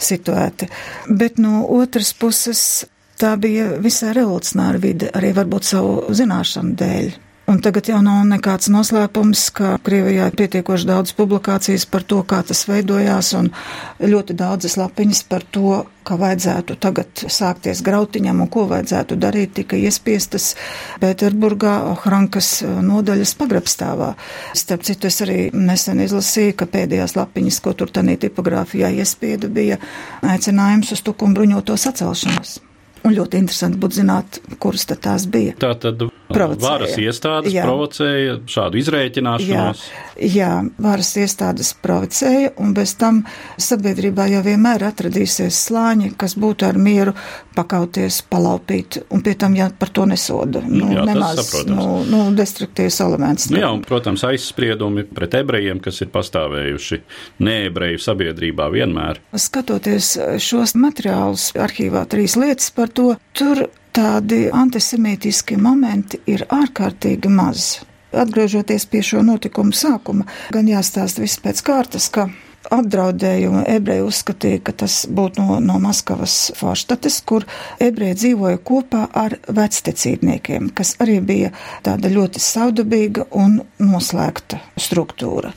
situēti. 0.00 0.70
Bet 1.06 1.38
no 1.42 1.66
otras 1.76 2.14
puses 2.16 2.79
tā 3.20 3.34
bija 3.40 3.74
visai 3.82 4.14
revolucionāra 4.16 4.80
vide, 4.82 5.10
arī 5.14 5.34
varbūt 5.36 5.72
savu 5.72 6.14
zināšanu 6.16 6.78
dēļ. 6.80 7.10
Un 7.50 7.58
tagad 7.58 7.88
jau 7.90 7.98
nav 7.98 8.20
nekāds 8.28 8.68
noslēpums, 8.70 9.48
ka 9.58 9.72
Krievijā 9.82 10.28
ir 10.30 10.36
pietiekoši 10.38 10.86
daudz 10.86 11.14
publikācijas 11.18 11.82
par 11.90 12.04
to, 12.06 12.20
kā 12.22 12.44
tas 12.46 12.60
veidojās, 12.68 13.32
un 13.34 13.48
ļoti 13.98 14.36
daudzas 14.38 14.76
lapiņas 14.78 15.24
par 15.26 15.42
to, 15.56 15.80
ka 16.06 16.14
vajadzētu 16.20 16.76
tagad 16.78 17.24
sākties 17.26 17.82
grautiņam 17.82 18.44
un 18.44 18.52
ko 18.54 18.68
vajadzētu 18.70 19.18
darīt, 19.18 19.56
tika 19.58 19.80
iespiestas 19.82 20.52
Pēterburgā 21.02 21.74
Ohrankas 21.90 22.52
nodaļas 22.86 23.34
pagrabstāvā. 23.42 24.14
Starp 24.54 24.86
citu, 24.86 25.10
es 25.10 25.18
arī 25.26 25.42
nesen 25.50 26.06
izlasīju, 26.06 26.54
ka 26.54 26.70
pēdējās 26.70 27.18
lapiņas, 27.18 27.62
ko 27.66 27.74
tur 27.74 27.90
tanī 27.90 28.14
tipogrāfijā 28.28 28.94
iespieda, 29.02 29.50
bija 29.50 29.82
aicinājums 30.22 30.94
uz 30.94 31.02
tukumu 31.02 31.40
bruņoto 31.40 31.74
sacelšanos. 31.74 32.60
Un 33.06 33.14
ļoti 33.16 33.40
interesanti 33.40 33.80
būtu 33.80 34.02
zināt, 34.02 34.40
kuras 34.60 34.84
tās 34.90 35.24
bija. 35.30 35.56
Tā 35.60 35.72
tad 35.80 36.09
provocēja. 36.34 36.70
varas 36.70 36.96
iestādes 37.00 37.54
jā. 37.54 37.64
provocēja 37.66 38.36
šādu 38.50 38.80
izrēķināšanos. 38.80 39.82
Jā, 40.16 40.30
jā, 40.34 40.50
varas 40.82 41.12
iestādes 41.20 41.72
provocēja, 41.82 42.52
un 42.62 42.74
bez 42.76 42.94
tam 43.00 43.22
sabiedrībā 43.60 44.28
jau 44.32 44.42
vienmēr 44.46 44.84
atradīsies 44.90 45.58
slāņi, 45.68 46.14
kas 46.20 46.36
būtu 46.40 46.68
ar 46.68 46.78
mieru 46.80 47.14
pakauties, 47.56 48.20
palaupīt, 48.30 49.00
un 49.10 49.24
pie 49.26 49.34
tam, 49.38 49.56
ja 49.58 49.70
par 49.76 49.92
to 49.94 50.06
nesoda, 50.08 50.62
nu, 50.66 50.92
jā, 50.94 51.04
nemaz, 51.08 51.42
nu, 51.68 51.88
nu, 52.08 52.22
destruktīvs 52.36 53.00
elements. 53.04 53.50
Nu, 53.52 53.60
jā, 53.62 53.72
un, 53.74 53.82
protams, 53.86 54.24
aizspriedumi 54.28 55.06
pret 55.10 55.36
ebrejiem, 55.40 55.82
kas 55.82 56.00
ir 56.04 56.12
pastāvējuši 56.14 57.02
neebreju 57.46 58.00
sabiedrībā 58.02 58.70
vienmēr. 58.72 59.22
Skatoties 59.34 60.14
šos 60.42 60.76
materiālus 60.78 61.50
arhīvā 61.58 62.06
trīs 62.10 62.38
lietas 62.40 62.70
par 62.74 62.92
to, 62.94 63.14
tur 63.36 63.66
tādi 63.92 64.48
antisemītiski 64.52 65.58
momenti 65.60 66.20
ir 66.30 66.46
ārkārtīgi 66.50 67.30
maz. 67.32 67.80
Atgriežoties 68.10 68.88
pie 68.90 69.02
šo 69.06 69.22
notikumu 69.22 69.74
sākuma, 69.76 70.26
gan 70.50 70.66
jāstāsta 70.66 71.22
viss 71.22 71.38
pēc 71.42 71.62
kārtas, 71.66 72.08
ka 72.10 72.26
apdraudējumu 72.68 73.62
ebreji 73.70 74.04
uzskatīja, 74.04 74.60
ka 74.66 74.74
tas 74.84 75.02
būtu 75.08 75.42
no, 75.42 75.58
no 75.64 75.78
Maskavas 75.82 76.36
Forštates, 76.58 77.20
kur 77.26 77.46
ebreji 77.80 78.18
dzīvoja 78.20 78.60
kopā 78.66 79.06
ar 79.16 79.36
vectecībniekiem, 79.48 80.70
kas 80.76 80.94
arī 81.02 81.18
bija 81.24 81.52
tāda 81.86 82.12
ļoti 82.12 82.42
savdabīga 82.44 83.26
un 83.40 83.60
noslēgta 83.80 84.60
struktūra. 84.80 85.52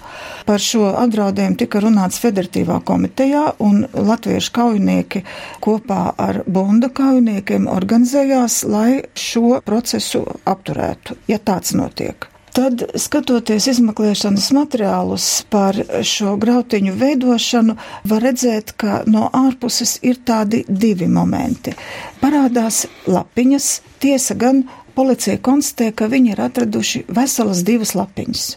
Par 0.48 0.64
šo 0.64 0.90
apdraudējumu 1.04 1.60
tika 1.60 1.84
runāts 1.84 2.20
Federatīvā 2.24 2.80
komitejā, 2.88 3.46
un 3.64 3.86
latviešu 3.94 4.54
kaujinieki 4.56 5.24
kopā 5.64 6.02
ar 6.18 6.44
bunda 6.48 6.92
kaujiniekiem 6.94 7.68
organizējās, 7.72 8.64
lai 8.68 9.04
šo 9.16 9.60
procesu 9.66 10.26
apturētu, 10.50 11.20
ja 11.28 11.40
tāds 11.40 11.76
notiek. 11.78 12.33
Tad, 12.54 12.84
skatoties 13.02 13.66
izmeklēšanas 13.72 14.52
materiālus 14.54 15.28
par 15.50 15.78
šo 16.06 16.36
grautiņu 16.38 16.94
veidošanu, 17.00 17.76
var 18.12 18.22
redzēt, 18.28 18.76
ka 18.78 19.02
no 19.10 19.26
ārpuses 19.34 19.96
ir 20.06 20.22
tādi 20.22 20.62
divi 20.70 21.10
momenti. 21.10 21.74
Parādās 22.22 22.84
lapiņas, 23.10 23.70
tiesa 24.04 24.38
gan 24.38 24.68
policija 24.94 25.42
konstatē, 25.42 25.90
ka 25.98 26.12
viņi 26.14 26.36
ir 26.36 26.44
atraduši 26.46 27.06
veselas 27.10 27.66
divas 27.66 27.96
lapiņas 27.98 28.52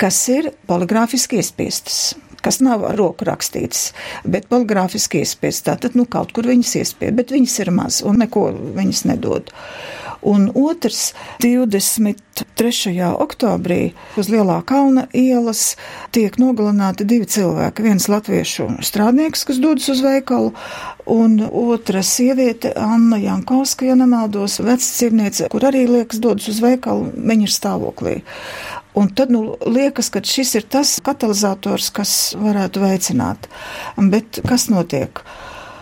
kas 0.00 0.16
ir 0.32 0.48
poligrāfiski 0.66 1.38
iespiestas 1.38 2.14
kas 2.44 2.58
nav 2.60 2.82
ar 2.84 2.98
roku 3.00 3.24
rakstīts, 3.24 3.94
bet 4.28 4.50
poligrāfiski 4.52 5.22
iespiestas. 5.24 5.64
Tātad, 5.64 5.94
nu, 5.96 6.04
kaut 6.04 6.34
kur 6.36 6.44
viņas 6.50 6.74
iespied, 6.82 7.14
bet 7.16 7.32
viņas 7.32 7.54
ir 7.64 7.70
maz 7.72 8.02
un 8.04 8.20
neko 8.20 8.50
viņas 8.76 9.06
nedod. 9.08 9.48
Un 10.24 10.46
otrs, 10.56 11.12
23. 11.44 12.92
oktobrī 13.20 13.92
uz 14.16 14.30
Lielā 14.32 14.56
kalna 14.64 15.04
ielas 15.12 15.74
tiek 16.16 16.38
nogalināti 16.40 17.04
divi 17.04 17.28
cilvēki. 17.28 17.84
Viens 17.84 18.08
latviešu 18.08 18.70
strādnieks, 18.88 19.44
kas 19.44 19.60
dodas 19.60 19.90
uz 19.92 20.00
veikalu, 20.04 20.54
un 21.12 21.36
otra 21.44 22.00
sieviete, 22.00 22.72
Anna 22.80 23.20
Jankovska, 23.20 23.90
ja 23.90 23.98
nemaldos, 24.00 24.62
vecs 24.64 24.88
dzīvniece, 24.96 25.50
kur 25.52 25.68
arī 25.68 25.84
liekas 25.90 26.22
dodas 26.24 26.48
uz 26.48 26.62
veikalu, 26.64 27.12
viņa 27.12 27.44
ir 27.44 27.52
stāvoklī. 27.52 28.16
Un 28.96 29.10
tad 29.10 29.32
nu, 29.34 29.58
liekas, 29.66 30.08
ka 30.08 30.22
šis 30.24 30.54
ir 30.56 30.68
tas 30.70 30.96
katalizators, 31.04 31.90
kas 31.92 32.12
varētu 32.38 32.80
veicināt. 32.84 33.48
Bet 33.98 34.40
kas 34.46 34.70
notiek? 34.70 35.20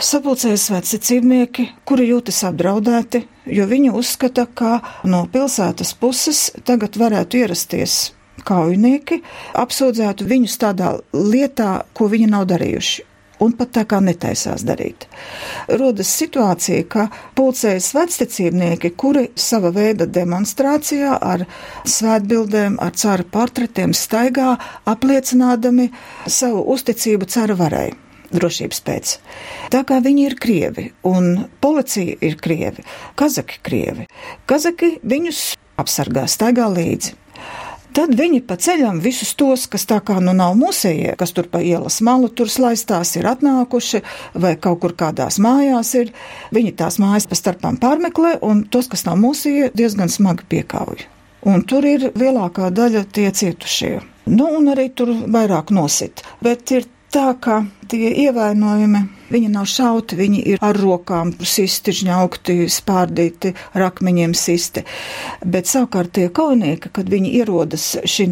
Sapulcējas 0.03 0.65
vecicībnieki, 0.73 1.69
kuri 1.87 2.09
jūtas 2.09 2.41
apdraudēti, 2.49 3.21
jo 3.55 3.69
viņi 3.71 3.93
uzskata, 3.95 4.49
ka 4.51 4.81
no 5.07 5.21
pilsētas 5.31 5.93
puses 5.95 6.49
tagad 6.67 6.99
varētu 6.99 7.39
ierasties 7.45 8.11
kaujinieki, 8.43 9.21
apsūdzētu 9.63 10.27
viņus 10.27 10.59
tādā 10.59 10.97
lietā, 11.15 11.85
ko 11.95 12.11
viņi 12.11 12.29
nav 12.35 12.49
darījuši 12.51 13.07
un 13.47 13.55
pat 13.59 13.73
tā 13.79 13.87
kā 13.87 14.03
netaisās 14.03 14.67
darīt. 14.67 15.07
Rodas 15.71 16.11
situācija, 16.19 16.83
ka 16.91 17.09
pulcējas 17.39 17.93
vecticībnieki, 17.95 18.95
kuri 18.99 19.29
sava 19.39 19.71
veida 19.75 20.07
demonstrācijā 20.07 21.15
ar 21.19 21.47
svētbildēm, 21.87 22.79
ar 22.83 22.95
cara 22.99 23.27
portretiem 23.39 23.95
staigā, 23.95 24.57
apliecinādami 24.83 25.93
savu 26.27 26.67
uzticību 26.75 27.31
cara 27.31 27.59
varai 27.59 27.91
drošības 28.35 28.83
pēc. 28.87 29.17
Tā 29.73 29.83
kā 29.89 30.01
viņi 30.05 30.29
ir 30.29 30.39
krievi 30.41 30.89
un 31.09 31.49
policija 31.63 32.19
ir 32.21 32.39
krievi, 32.43 32.85
kazaki 33.19 33.61
krievi, 33.65 34.07
kazaki 34.51 34.97
viņus 35.03 35.53
apsargā, 35.83 36.27
staigā 36.31 36.69
līdzi. 36.73 37.19
Tad 37.93 38.15
viņi 38.17 38.39
pa 38.49 38.57
ceļam 38.57 39.03
visus 39.05 39.35
tos, 39.37 39.67
kas 39.69 39.85
tā 39.85 39.99
kā 40.01 40.15
nu 40.25 40.33
nav 40.33 40.55
mūsējie, 40.57 41.13
kas 41.21 41.35
tur 41.37 41.45
pa 41.53 41.61
ielas 41.61 41.99
malu 42.01 42.31
tur 42.33 42.49
slaistās, 42.49 43.11
ir 43.21 43.29
atnākuši 43.29 44.01
vai 44.41 44.55
kaut 44.57 44.81
kur 44.81 44.95
kādās 44.97 45.37
mājās 45.45 45.93
ir, 46.01 46.15
viņi 46.57 46.73
tās 46.79 46.97
mājas 47.03 47.29
pa 47.29 47.37
starpām 47.37 47.77
pārmeklē 47.83 48.39
un 48.49 48.65
tos, 48.65 48.89
kas 48.89 49.05
nav 49.05 49.21
mūsējie, 49.21 49.75
diezgan 49.77 50.09
smagi 50.09 50.49
piekauj. 50.49 51.05
Un 51.53 51.67
tur 51.69 51.85
ir 51.85 52.09
lielākā 52.17 52.71
daļa 52.73 53.05
tie 53.13 53.29
cietušie. 53.29 53.99
Nu, 54.31 54.47
un 54.57 54.73
arī 54.73 54.89
tur 54.97 55.13
vairāk 55.29 55.75
nosit. 55.75 56.23
Bet 56.41 56.71
ir 56.73 56.87
tā, 57.13 57.33
ka 57.39 57.63
tie 57.93 58.11
ievainojumi, 58.25 59.03
viņi 59.33 59.49
nav 59.53 59.67
šauti, 59.69 60.17
viņi 60.17 60.41
ir 60.55 60.63
ar 60.65 60.77
rokām 60.79 61.33
sisti, 61.45 61.93
žņaukti, 62.03 62.57
spārdīti, 62.73 63.53
ar 63.77 63.87
akmeņiem 63.91 64.35
sisti. 64.37 64.85
Bet 65.45 65.69
savukārt 65.71 66.15
tie 66.17 66.29
kaunieki, 66.33 66.93
kad 66.95 67.11
viņi 67.13 67.35
ierodas 67.41 67.87
šī 68.09 68.29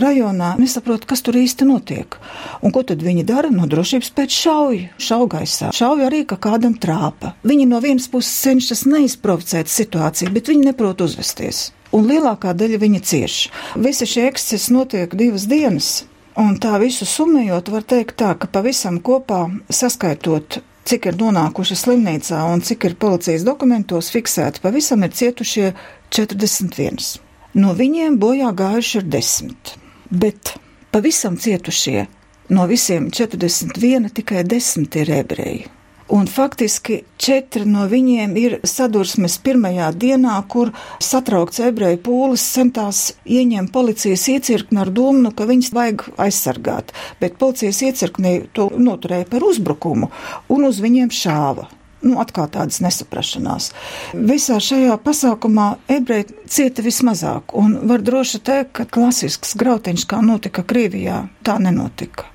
rajonā, 0.00 0.54
nesaprot, 0.60 1.04
kas 1.08 1.24
tur 1.24 1.36
īsti 1.40 1.66
notiek. 1.68 2.16
Un 2.62 2.72
ko 2.72 2.84
tad 2.86 3.02
viņi 3.04 3.26
dara? 3.28 3.50
No 3.52 3.66
drošības 3.68 4.12
pēc 4.16 4.38
šauj, 4.44 4.80
šaugaisā. 5.02 5.72
Šauj 5.76 6.06
arī, 6.08 6.22
ka 6.28 6.38
kādam 6.40 6.78
trāpa. 6.80 7.34
Viņi 7.44 7.68
no 7.68 7.82
vienas 7.84 8.08
puses 8.12 8.32
cenšas 8.44 8.86
neizprovocēt 8.88 9.72
situāciju, 9.72 10.32
bet 10.32 10.48
viņi 10.52 10.70
neprot 10.70 11.04
uzvesties. 11.04 11.70
Un 11.92 12.06
lielākā 12.08 12.54
daļa 12.56 12.80
viņa 12.80 13.02
cieš. 13.04 13.36
Visi 13.76 14.08
šie 14.08 14.24
ekscesi 14.30 14.72
notiek 14.72 15.12
divas 15.18 15.44
dienas. 15.50 15.92
Un 16.40 16.54
tā 16.56 16.78
visu 16.80 17.04
summējot, 17.04 17.68
var 17.68 17.82
teikt 17.84 18.16
tā, 18.22 18.30
ka 18.40 18.48
pavisam 18.48 18.96
kopā 19.04 19.42
saskaitot, 19.68 20.62
cik 20.88 21.10
ir 21.10 21.18
nonākuši 21.20 21.76
slimnīcā 21.76 22.38
un 22.48 22.64
cik 22.64 22.86
ir 22.88 22.96
policijas 22.96 23.44
dokumentos 23.44 24.08
fiksēti, 24.14 24.62
pavisam 24.64 25.04
ir 25.04 25.12
cietušie 25.12 25.74
41. 26.08 27.20
No 27.60 27.74
viņiem 27.76 28.16
bojā 28.22 28.48
gājuši 28.56 28.98
ir 29.02 29.06
10, 29.12 29.74
bet 30.08 30.54
pavisam 30.94 31.36
cietušie 31.36 32.06
no 32.48 32.66
visiem 32.70 33.10
41 33.12 34.08
tikai 34.16 34.44
10 34.48 35.00
ir 35.02 35.14
ebreji. 35.20 35.68
Un 36.12 36.26
faktiski 36.28 36.98
četri 37.16 37.64
no 37.64 37.86
viņiem 37.88 38.34
ir 38.36 38.54
sadursmes 38.68 39.38
pirmajā 39.40 39.86
dienā, 39.96 40.34
kur 40.44 40.68
satraukts 41.00 41.62
ebreju 41.64 42.02
pūlis 42.04 42.42
centās 42.52 42.98
ieņemt 43.24 43.72
policijas 43.72 44.26
iecirkni 44.34 44.82
ar 44.82 44.90
domu, 44.92 45.22
nu, 45.24 45.30
ka 45.32 45.46
viņus 45.48 45.70
vajag 45.72 46.04
aizsargāt. 46.20 46.92
Bet 47.22 47.38
policijas 47.40 47.80
iecirknī 47.86 48.32
to 48.52 48.68
noturēja 48.76 49.30
par 49.30 49.46
uzbrukumu 49.48 50.10
un 50.52 50.66
uz 50.68 50.82
viņiem 50.84 51.08
šāva. 51.16 51.70
Nu, 52.04 52.18
atkal 52.20 52.50
tādas 52.52 52.82
nesaprašanās. 52.84 53.70
Visā 54.12 54.58
šajā 54.60 54.98
pasākumā 55.00 55.70
ebreji 55.96 56.28
cieta 56.44 56.84
vismazāk, 56.84 57.56
un 57.56 57.78
var 57.88 58.04
droši 58.04 58.42
teikt, 58.44 58.74
ka 58.76 58.88
klasisks 58.98 59.56
grautiņš, 59.56 60.04
kā 60.12 60.20
notika 60.20 60.66
Krievijā, 60.66 61.22
tā 61.46 61.56
nenotika 61.62 62.28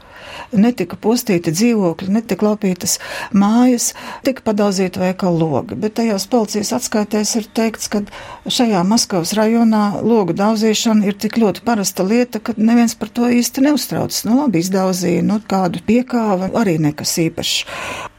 netika 0.51 0.97
postīti 0.99 1.51
dzīvokļi, 1.55 2.09
netika 2.17 2.47
lapītas 2.47 2.97
mājas, 3.35 3.91
tika 4.27 4.45
padauzīta 4.47 5.01
veikalu 5.01 5.39
logi. 5.41 5.77
Bet 5.79 5.97
tajās 5.99 6.27
policijas 6.31 6.73
atskaitēs 6.77 7.35
ir 7.39 7.49
teikts, 7.57 7.89
ka 7.91 8.03
šajā 8.45 8.83
Maskavas 8.87 9.33
rajonā 9.37 10.01
logu 10.05 10.35
daudzīšana 10.37 11.07
ir 11.07 11.17
tik 11.19 11.39
ļoti 11.41 11.65
parasta 11.67 12.05
lieta, 12.07 12.41
ka 12.43 12.55
neviens 12.57 12.95
par 12.99 13.11
to 13.13 13.31
īsti 13.31 13.65
neuztraucas. 13.67 14.23
Nu, 14.27 14.39
labi, 14.41 14.61
izdauzīja, 14.63 15.25
nu, 15.25 15.41
kādu 15.47 15.83
piekāva, 15.87 16.51
arī 16.57 16.77
nekas 16.81 17.17
īpašs. 17.27 17.57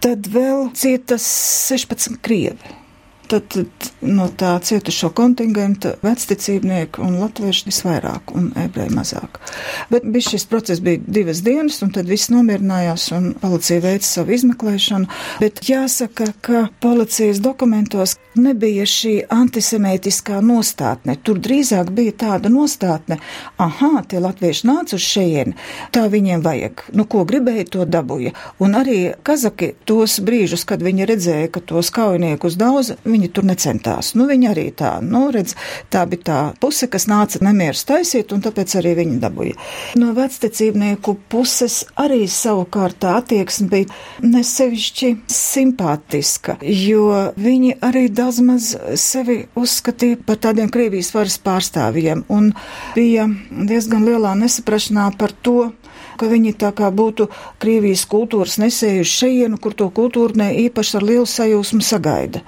Tad 0.04 0.28
vēl 0.32 0.68
cietas 0.78 1.24
16 1.70 2.20
krievi. 2.22 2.76
Tad, 3.28 3.44
tad 3.52 3.88
no 4.00 4.28
tā 4.40 4.54
cietušo 4.64 5.10
kontingenta 5.16 5.94
vecticībnieku 6.00 7.02
un 7.04 7.18
latviešu 7.20 7.68
visvairāk 7.68 8.32
un 8.32 8.46
ebreju 8.56 8.94
mazāk. 8.96 9.36
Bet 9.92 10.06
šis 10.24 10.46
process 10.48 10.80
bija 10.84 11.02
divas 11.04 11.42
dienas, 11.44 11.82
un 11.84 11.92
tad 11.92 12.08
viss 12.08 12.30
nomierinājās, 12.32 13.10
un 13.16 13.34
policija 13.40 13.82
veica 13.84 14.08
savu 14.08 14.32
izmeklēšanu. 14.36 15.10
Bet 15.42 15.60
jāsaka, 15.68 16.30
ka 16.40 16.64
policijas 16.80 17.42
dokumentos 17.44 18.16
nebija 18.38 18.86
šī 18.88 19.14
antisemētiskā 19.34 20.40
nostātne. 20.44 21.16
Tur 21.22 21.40
drīzāk 21.42 21.90
bija 21.94 22.14
tāda 22.24 22.50
nostātne, 22.52 23.18
aha, 23.60 24.04
tie 24.08 24.22
latvieši 24.22 24.68
nāca 24.68 24.96
uz 24.98 25.04
šejieni, 25.04 25.56
tā 25.94 26.06
viņiem 26.12 26.44
vajag. 26.44 26.86
Nu, 26.96 27.04
ko 27.10 27.24
gribēja, 27.28 27.66
to 27.74 27.86
dabūja. 27.88 28.34
Un 28.62 28.78
arī 28.78 28.98
kazaki 29.26 29.72
tos 29.88 30.18
brīžus, 30.24 30.64
kad 30.68 30.82
viņi 30.84 31.08
redzēja, 31.10 31.50
ka 31.52 31.64
tos 31.72 31.90
kaujiniekus 31.94 32.58
daudz, 32.60 32.94
viņi 33.04 33.17
tur 33.34 33.44
necentās. 33.48 34.12
Nu, 34.14 34.28
viņi 34.30 34.48
arī 34.52 34.66
tā, 34.78 34.92
nu, 35.02 35.26
redz, 35.34 35.56
tā 35.90 36.04
bija 36.06 36.22
tā 36.28 36.38
puse, 36.62 36.86
kas 36.90 37.08
nāca 37.10 37.40
nemieru 37.42 37.82
taisīt, 37.88 38.30
un 38.32 38.42
tāpēc 38.44 38.76
arī 38.78 38.94
viņi 39.00 39.18
dabūja. 39.22 39.56
No 39.98 40.12
vectecībnieku 40.16 41.16
puses 41.32 41.80
arī 41.98 42.22
savukārt 42.30 43.00
tā 43.02 43.16
attieksme 43.18 43.68
bija 43.72 44.22
nesevišķi 44.22 45.10
simpātiska, 45.32 46.58
jo 46.62 47.10
viņi 47.36 47.74
arī 47.84 48.06
daudz 48.14 48.40
maz 48.44 48.70
sevi 49.00 49.40
uzskatīja 49.58 50.22
par 50.28 50.38
tādiem 50.46 50.70
Krievijas 50.72 51.10
varas 51.16 51.38
pārstāvjiem, 51.42 52.24
un 52.30 52.52
bija 52.94 53.26
diezgan 53.50 54.06
lielā 54.06 54.36
nesaprašanā 54.38 55.10
par 55.18 55.34
to, 55.42 55.72
ka 56.18 56.28
viņi 56.30 56.54
tā 56.60 56.72
kā 56.76 56.90
būtu 56.94 57.28
Krievijas 57.62 58.04
kultūras 58.10 58.58
nesējuši 58.60 59.14
šejienu, 59.22 59.58
kur 59.62 59.74
to 59.78 59.88
kultūru 59.94 60.38
ne 60.38 60.50
īpaši 60.66 60.98
ar 60.98 61.06
lielu 61.06 61.26
sajūsmu 61.28 61.80
sagaida. 61.84 62.42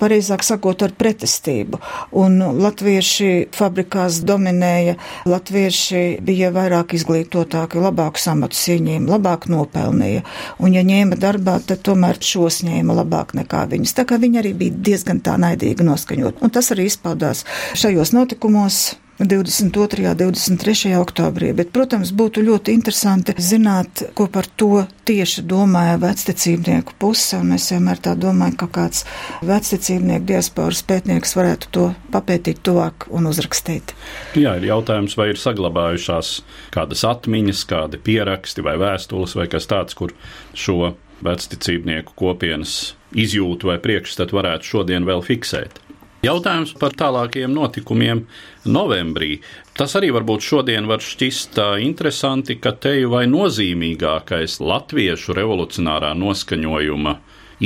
Pareizāk 0.00 0.44
sakot, 0.46 0.82
ar 0.86 0.94
pretestību. 0.96 1.80
Un 2.16 2.38
latvieši 2.62 3.48
fabrikās 3.56 4.20
dominēja, 4.26 4.96
latvieši 5.28 6.04
bija 6.26 6.52
vairāk 6.54 6.96
izglītotāki, 6.96 7.80
labāku 7.82 8.22
samatu 8.22 8.58
ieņēma, 8.76 9.10
labāk 9.16 9.48
nopelnīja. 9.52 10.24
Un 10.62 10.76
ja 10.76 10.84
ņēma 10.86 11.18
darbā, 11.20 11.58
tad 11.66 11.82
tomēr 11.86 12.20
šos 12.22 12.62
ņēma 12.66 13.00
labāk 13.02 13.34
nekā 13.38 13.66
viņus. 13.72 13.96
Tā 13.96 14.06
kā 14.08 14.20
viņi 14.22 14.42
arī 14.42 14.54
bija 14.64 14.84
diezgan 14.90 15.22
tā 15.24 15.36
naidīgi 15.40 15.86
noskaņot. 15.86 16.42
Un 16.44 16.54
tas 16.54 16.72
arī 16.74 16.88
izpaudās 16.90 17.44
šajos 17.76 18.14
notikumos 18.16 18.96
22. 19.18 20.04
un 20.10 20.16
23. 20.16 20.92
oktobrī. 21.00 21.52
Bet, 21.56 21.70
protams, 21.72 22.12
būtu 22.12 22.42
ļoti 22.44 22.74
interesanti 22.76 23.32
zināt, 23.40 24.02
ko 24.16 24.26
par 24.28 24.48
to 24.60 24.84
tieši 25.08 25.44
domāja 25.48 25.96
vecticībnieku 26.02 26.96
puse. 27.00 27.40
Es 27.56 27.70
vienmēr 27.72 28.02
tā 28.04 28.12
domāju, 28.18 28.58
ka 28.60 28.68
kāds 28.74 29.06
vecticībnieku 29.46 30.28
diasporas 30.28 30.82
pētnieks 30.84 31.32
varētu 31.38 31.72
to 31.72 31.86
papētīt 32.12 32.60
tuvāk 32.66 33.08
un 33.08 33.30
uzrakstīt. 33.30 33.96
Jā, 34.36 34.58
ir 34.60 34.68
jautājums, 34.68 35.16
vai 35.16 35.30
ir 35.32 35.40
saglabājušās 35.40 36.34
kādas 36.76 37.06
atmiņas, 37.08 37.64
kādi 37.72 38.02
pieraksti 38.02 38.64
vai 38.66 38.76
vēstules 38.80 39.36
vai 39.38 39.48
kas 39.48 39.68
tāds, 39.70 39.96
kur 39.96 40.12
šo 40.52 40.92
vecticībnieku 41.24 42.12
kopienas 42.18 42.94
izjūtu 43.16 43.72
vai 43.72 43.80
priekšstatu 43.80 44.36
varētu 44.36 44.74
šodien 44.74 45.08
vēl 45.08 45.24
fiksēt. 45.24 45.80
Jautājums 46.26 46.72
par 46.80 46.94
tālākajiem 46.98 47.52
notikumiem 47.54 48.24
novembrī. 48.66 49.36
Tas 49.76 49.94
arī 49.98 50.10
varbūt 50.16 50.42
šodien 50.42 50.88
var 50.90 51.04
šķist 51.04 51.60
interesanti, 51.84 52.56
ka 52.58 52.72
teju 52.82 53.12
vai 53.12 53.26
nozīmīgākais 53.30 54.58
latviešu 54.64 55.36
revolucionārā 55.36 56.14
noskaņojuma 56.18 57.14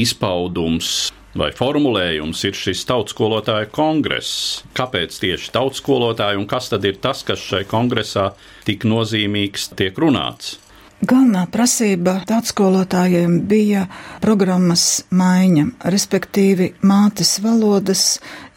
izpaudums 0.01 0.91
vai 1.39 1.51
formulējums 1.55 2.43
ir 2.49 2.57
šis 2.59 2.83
tautskolotāju 2.89 3.71
kongress. 3.75 4.65
Kāpēc 4.77 5.15
tieši 5.23 5.53
tautskolotāji 5.55 6.41
un 6.41 6.49
kas 6.51 6.73
tad 6.73 6.87
ir 6.89 6.99
tas, 7.03 7.23
kas 7.27 7.43
šai 7.43 7.63
kongresā 7.71 8.33
tik 8.67 8.87
nozīmīgs 8.89 9.71
tiek 9.79 9.99
runāts? 10.03 10.59
Galvenā 11.01 11.47
prasība 11.49 12.19
tautskolotājiem 12.29 13.39
bija 13.49 13.87
programmas 14.21 14.83
maiņa, 15.09 15.65
respektīvi 15.95 16.75
mātes 16.85 17.39
valodas 17.41 18.03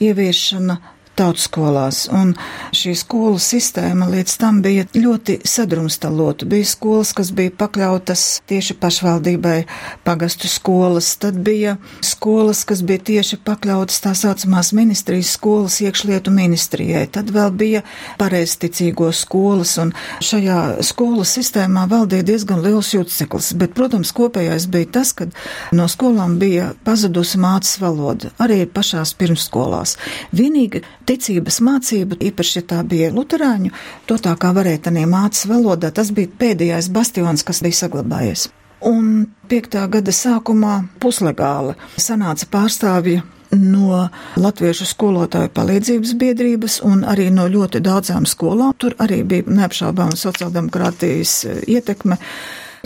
ieviešana 0.04 0.76
tautskolās, 1.18 2.08
un 2.14 2.34
šī 2.76 2.94
skolu 2.98 3.40
sistēma 3.42 4.08
līdz 4.10 4.36
tam 4.42 4.62
bija 4.66 4.86
ļoti 4.96 5.40
sadrumstalota. 5.48 6.48
Bija 6.50 6.68
skolas, 6.68 7.14
kas 7.16 7.32
bija 7.36 7.54
pakļautas 7.58 8.26
tieši 8.50 8.76
pašvaldībai, 8.82 9.58
pagastu 10.06 10.50
skolas, 10.52 11.14
tad 11.22 11.38
bija 11.46 11.76
skolas, 12.06 12.64
kas 12.70 12.82
bija 12.86 13.04
tieši 13.12 13.40
pakļautas 13.46 14.02
tā 14.04 14.16
saucamās 14.18 14.74
ministrijas 14.76 15.34
skolas 15.38 15.80
iekšlietu 15.84 16.34
ministrijai, 16.34 17.06
tad 17.14 17.30
vēl 17.34 17.54
bija 17.58 17.84
pareizticīgo 18.22 19.12
skolas, 19.16 19.76
un 19.82 19.94
šajā 20.24 20.60
skolu 20.86 21.26
sistēmā 21.28 21.86
valdīja 21.92 22.28
diezgan 22.34 22.64
liels 22.66 22.94
jūtcikls, 22.96 23.54
bet, 23.60 23.76
protams, 23.78 24.14
kopējais 24.16 24.68
bija 24.72 24.90
tas, 25.00 25.14
ka 25.18 25.30
no 25.76 25.88
skolām 25.92 26.40
bija 26.42 26.72
pazudusi 26.86 27.42
mācas 27.42 27.78
valoda, 27.82 28.34
arī 28.42 28.64
pašās 28.66 29.14
pirmsskolās. 29.20 29.98
Vienīgi 30.34 30.84
ticības 31.10 31.60
mācība, 31.66 32.18
īpaši, 32.30 32.58
ja 32.60 32.66
tā 32.74 32.82
bija 32.88 33.12
luterāņu, 33.14 33.74
to 34.10 34.18
tā 34.22 34.34
kā 34.40 34.54
varēja 34.56 34.86
tanī 34.90 35.06
mācas 35.10 35.48
valodā, 35.50 35.92
tas 35.92 36.12
bija 36.16 36.32
pēdējais 36.40 36.92
bastions, 36.94 37.46
kas 37.46 37.64
bija 37.66 37.84
saglabājies. 37.84 38.50
Un 38.84 39.30
piektā 39.48 39.86
gada 39.88 40.12
sākumā 40.12 40.82
puslegāli 41.00 41.78
sanāca 41.96 42.50
pārstāvji 42.52 43.22
no 43.54 44.08
Latviešu 44.40 44.88
skolotāju 44.90 45.52
palīdzības 45.56 46.14
biedrības 46.20 46.80
un 46.88 47.06
arī 47.08 47.30
no 47.34 47.46
ļoti 47.48 47.84
daudzām 47.86 48.28
skolām. 48.30 48.74
Tur 48.78 48.98
arī 49.04 49.22
bija 49.28 49.48
neapšaubām 49.48 50.16
sociāldemokrātijas 50.20 51.36
ietekme 51.70 52.18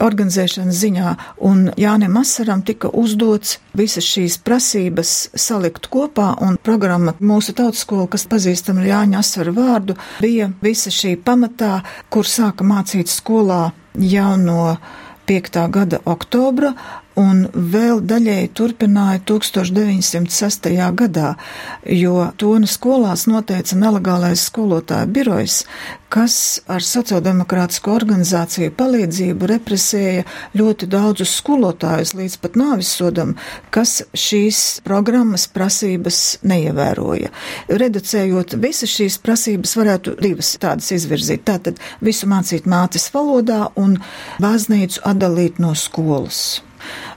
organizēšanas 0.04 0.78
ziņā, 0.82 1.14
un 1.48 1.72
Jānim 1.80 2.18
Asaram 2.20 2.62
tika 2.66 2.92
uzdots 2.94 3.58
visas 3.78 4.06
šīs 4.06 4.38
prasības 4.46 5.14
salikt 5.38 5.90
kopā, 5.94 6.34
un 6.46 6.60
programma 6.62 7.16
mūsu 7.20 7.56
tautskola, 7.58 8.08
kas 8.12 8.28
pazīstam 8.30 8.82
ar 8.82 8.92
Jāņa 8.92 9.24
Asara 9.24 9.54
vārdu, 9.56 9.98
bija 10.22 10.52
visa 10.62 10.94
šī 10.94 11.16
pamatā, 11.26 11.82
kur 12.14 12.30
sāka 12.30 12.68
mācīt 12.68 13.10
skolā 13.12 13.72
jau 13.98 14.32
no 14.38 14.78
5. 15.28 15.60
gada 15.74 16.00
oktobra, 16.06 16.74
un 17.18 17.46
vēl 17.54 18.02
daļēji 18.06 18.52
turpināja 18.58 19.22
1906. 19.28 20.70
gadā, 20.98 21.34
jo 21.90 22.30
Tona 22.38 22.70
skolās 22.70 23.26
noteica 23.30 23.78
nelegālais 23.80 24.46
skolotāju 24.50 25.10
birojs, 25.16 25.64
kas 26.14 26.62
ar 26.72 26.84
sociāldemokrātisko 26.86 27.92
organizāciju 27.98 28.72
palīdzību 28.78 29.50
represēja 29.52 30.26
ļoti 30.58 30.88
daudzus 30.92 31.34
skolotājus 31.42 32.14
līdz 32.18 32.38
pat 32.44 32.56
nāvisodam, 32.60 33.34
kas 33.74 34.00
šīs 34.16 34.62
programmas 34.88 35.48
prasības 35.52 36.22
neievēroja. 36.48 37.34
Reducējot 37.68 38.56
visas 38.62 38.94
šīs 38.94 39.20
prasības, 39.24 39.76
varētu 39.80 40.16
divas 40.22 40.54
tādas 40.62 40.94
izvirzīt. 40.96 41.44
Tātad 41.48 41.82
visu 42.04 42.30
mācīt 42.30 42.70
mātes 42.70 43.10
valodā 43.14 43.68
un 43.76 43.98
baznīcu 44.44 45.04
atdalīt 45.08 45.60
no 45.64 45.76
skolas. 45.76 46.62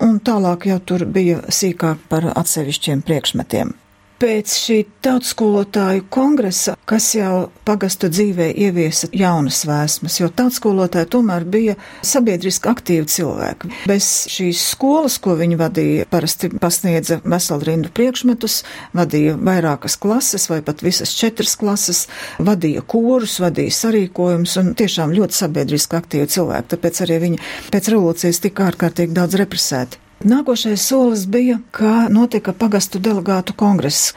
Un 0.05 0.19
tālāk 0.25 0.67
jau 0.71 0.79
tur 0.81 1.05
bija 1.05 1.43
sīkāk 1.53 2.09
par 2.09 2.31
atsevišķiem 2.35 3.05
priekšmetiem 3.07 3.75
pēc 4.21 4.53
šī 4.53 4.79
tautskolotāju 5.05 6.05
kongresa, 6.13 6.75
kas 6.89 7.09
jau 7.17 7.49
pagastu 7.65 8.11
dzīvē 8.13 8.51
ieviesa 8.67 9.09
jaunas 9.17 9.63
vēsmas, 9.69 10.19
jo 10.21 10.29
tautskolotāji 10.37 11.09
tomēr 11.15 11.47
bija 11.49 11.77
sabiedriski 12.07 12.69
aktīvi 12.71 13.09
cilvēki. 13.11 13.71
Bez 13.89 14.09
šīs 14.33 14.63
skolas, 14.75 15.17
ko 15.23 15.37
viņi 15.41 15.59
vadīja, 15.61 16.09
parasti 16.13 16.53
pasniedza 16.61 17.21
veselu 17.25 17.69
rindu 17.71 17.93
priekšmetus, 17.97 18.61
vadīja 18.97 19.39
vairākas 19.41 19.97
klases 20.01 20.49
vai 20.53 20.61
pat 20.67 20.85
visas 20.85 21.15
četras 21.17 21.57
klases, 21.61 22.05
vadīja 22.43 22.85
korus, 22.85 23.39
vadīja 23.41 23.79
sarīkojumus 23.79 24.59
un 24.61 24.75
tiešām 24.79 25.17
ļoti 25.17 25.41
sabiedriski 25.41 26.01
aktīvi 26.01 26.29
cilvēki, 26.37 26.71
tāpēc 26.75 27.03
arī 27.07 27.19
viņi 27.27 27.43
pēc 27.73 27.91
revolūcijas 27.95 28.45
tika 28.45 28.69
ārkārtīgi 28.71 29.17
daudz 29.17 29.41
represēti. 29.41 30.05
Nākošais 30.21 30.83
solis 30.85 31.23
bija, 31.25 31.55
kā 31.73 32.11
notika 32.13 32.53
pagastu 32.53 33.01
delegātu 33.01 33.55
kongress. 33.57 34.11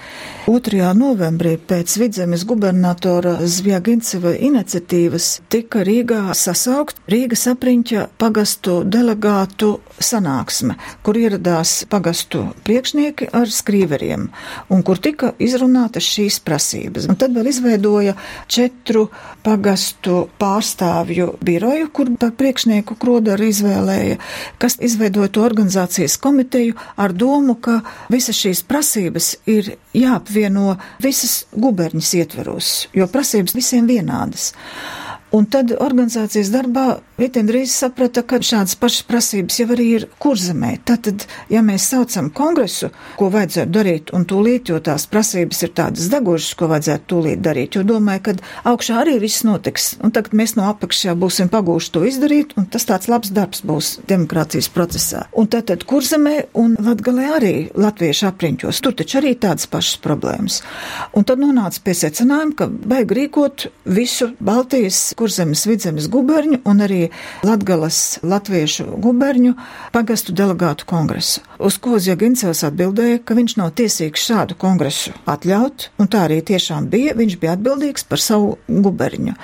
2. 0.44 0.90
novembrī 1.00 1.54
pēc 1.56 1.94
vidzemes 1.96 2.42
gubernatora 2.44 3.38
Zvjaginceva 3.48 4.34
iniciatīvas 4.36 5.28
tika 5.48 5.86
Rīgā 5.88 6.34
sasaukt 6.36 7.00
Rīgas 7.08 7.46
apriņķa 7.54 8.04
pagastu 8.20 8.82
delegātu 8.84 9.78
sanāksme, 10.04 10.76
kur 11.08 11.22
ieradās 11.22 11.86
pagastu 11.88 12.50
priekšnieki 12.68 13.30
ar 13.32 13.48
skrīveriem 13.48 14.28
un 14.76 14.84
kur 14.84 15.00
tika 15.00 15.32
izrunātas 15.40 16.04
šīs 16.04 16.42
prasības. 16.44 17.08
Un 17.08 17.16
tad 17.16 17.32
vēl 17.32 17.48
izveidoja 17.54 18.18
četru 18.52 19.06
pagastu 19.48 20.26
pārstāvju 20.36 21.38
biroju, 21.40 21.88
kur 21.96 22.12
par 22.20 22.36
priekšnieku 22.36 23.00
krodaru 23.00 23.48
izvēlēja, 23.56 24.20
kas 24.60 24.76
izveidoja 24.84 25.32
to 25.32 25.48
organizāciju 25.48 25.93
organizācijas 25.94 26.18
komiteju 26.18 26.74
ar 26.96 27.14
domu, 27.14 27.56
ka 27.56 27.82
visas 28.10 28.36
šīs 28.36 28.64
prasības 28.68 29.36
ir 29.46 29.76
jāapvieno 29.94 30.78
visas 31.00 31.46
guberņas 31.54 32.14
ietveros, 32.18 32.88
jo 32.94 33.08
prasības 33.08 33.54
visiem 33.56 33.88
vienādas. 33.88 34.54
Un 35.34 35.48
tad 35.50 35.72
organizācijas 35.82 36.52
darbā 36.54 36.88
Vitien 37.14 37.46
drīz 37.46 37.70
saprata, 37.78 38.24
ka 38.26 38.40
šādas 38.42 38.74
pašas 38.82 39.04
prasības 39.06 39.60
jau 39.60 39.68
arī 39.76 39.86
ir 40.00 40.06
kurzemē. 40.24 40.72
Tātad, 40.90 41.28
ja 41.54 41.62
mēs 41.62 41.86
saucam 41.92 42.32
kongresu, 42.34 42.88
ko 43.20 43.28
vajadzētu 43.32 43.70
darīt, 43.70 44.10
un 44.18 44.26
tūlīt, 44.26 44.72
jo 44.74 44.80
tās 44.82 45.06
prasības 45.12 45.62
ir 45.62 45.72
tādas 45.78 46.08
degošas, 46.10 46.56
ko 46.58 46.72
vajadzētu 46.72 47.06
tūlīt 47.14 47.44
darīt, 47.46 47.78
jo 47.78 47.84
domāju, 47.86 48.24
ka 48.26 48.34
augšā 48.72 48.98
arī 49.04 49.20
viss 49.22 49.46
notiks, 49.46 49.92
un 50.02 50.12
tagad 50.16 50.34
mēs 50.36 50.56
no 50.58 50.66
apakšā 50.72 51.14
būsim 51.22 51.52
pagūši 51.54 51.94
to 51.94 52.02
izdarīt, 52.10 52.56
un 52.58 52.66
tas 52.74 52.90
tāds 52.90 53.12
labs 53.14 53.30
darbs 53.30 53.62
būs 53.62 53.92
demokrātijas 54.10 54.72
procesā. 54.74 55.28
Un 55.38 55.52
tātad 55.54 55.86
kurzemē 55.86 56.48
un 56.58 56.74
Latgalē 56.82 57.30
arī 57.38 57.54
latviešu 57.78 58.28
apriņķos, 58.32 58.82
tur 58.82 58.98
taču 58.98 59.22
arī 59.22 59.36
tādas 59.38 59.70
pašas 59.70 60.02
problēmas. 60.02 60.64
Un 61.14 61.30
tad 61.30 61.46
nonāca 61.46 61.86
pie 61.86 61.94
secinājuma, 62.02 62.58
ka 62.58 62.70
vajag 62.74 63.16
rīkot 63.22 63.70
visu 63.86 64.34
Baltijas 64.42 65.14
Kurzemes 65.24 65.62
vidzemes 65.64 66.10
guberņu 66.12 66.58
un 66.68 66.84
arī 66.84 67.06
Latgalas 67.48 68.18
latviešu 68.28 68.98
guberņu 69.00 69.54
pagastu 69.94 70.34
delegātu 70.36 70.84
kongresu. 70.90 71.40
Uz 71.64 71.78
ko 71.80 71.96
Zjagincevs 71.96 72.66
atbildēja, 72.68 73.22
ka 73.24 73.38
viņš 73.38 73.54
nav 73.56 73.70
tiesīgs 73.78 74.26
šādu 74.28 74.58
kongresu 74.60 75.14
atļaut, 75.32 75.86
un 75.96 76.10
tā 76.12 76.26
arī 76.26 76.42
tiešām 76.44 76.90
bija, 76.92 77.14
viņš 77.16 77.38
bija 77.40 77.54
atbildīgs 77.56 78.04
par 78.10 78.20
savu 78.20 78.58
guberņu. 78.68 79.38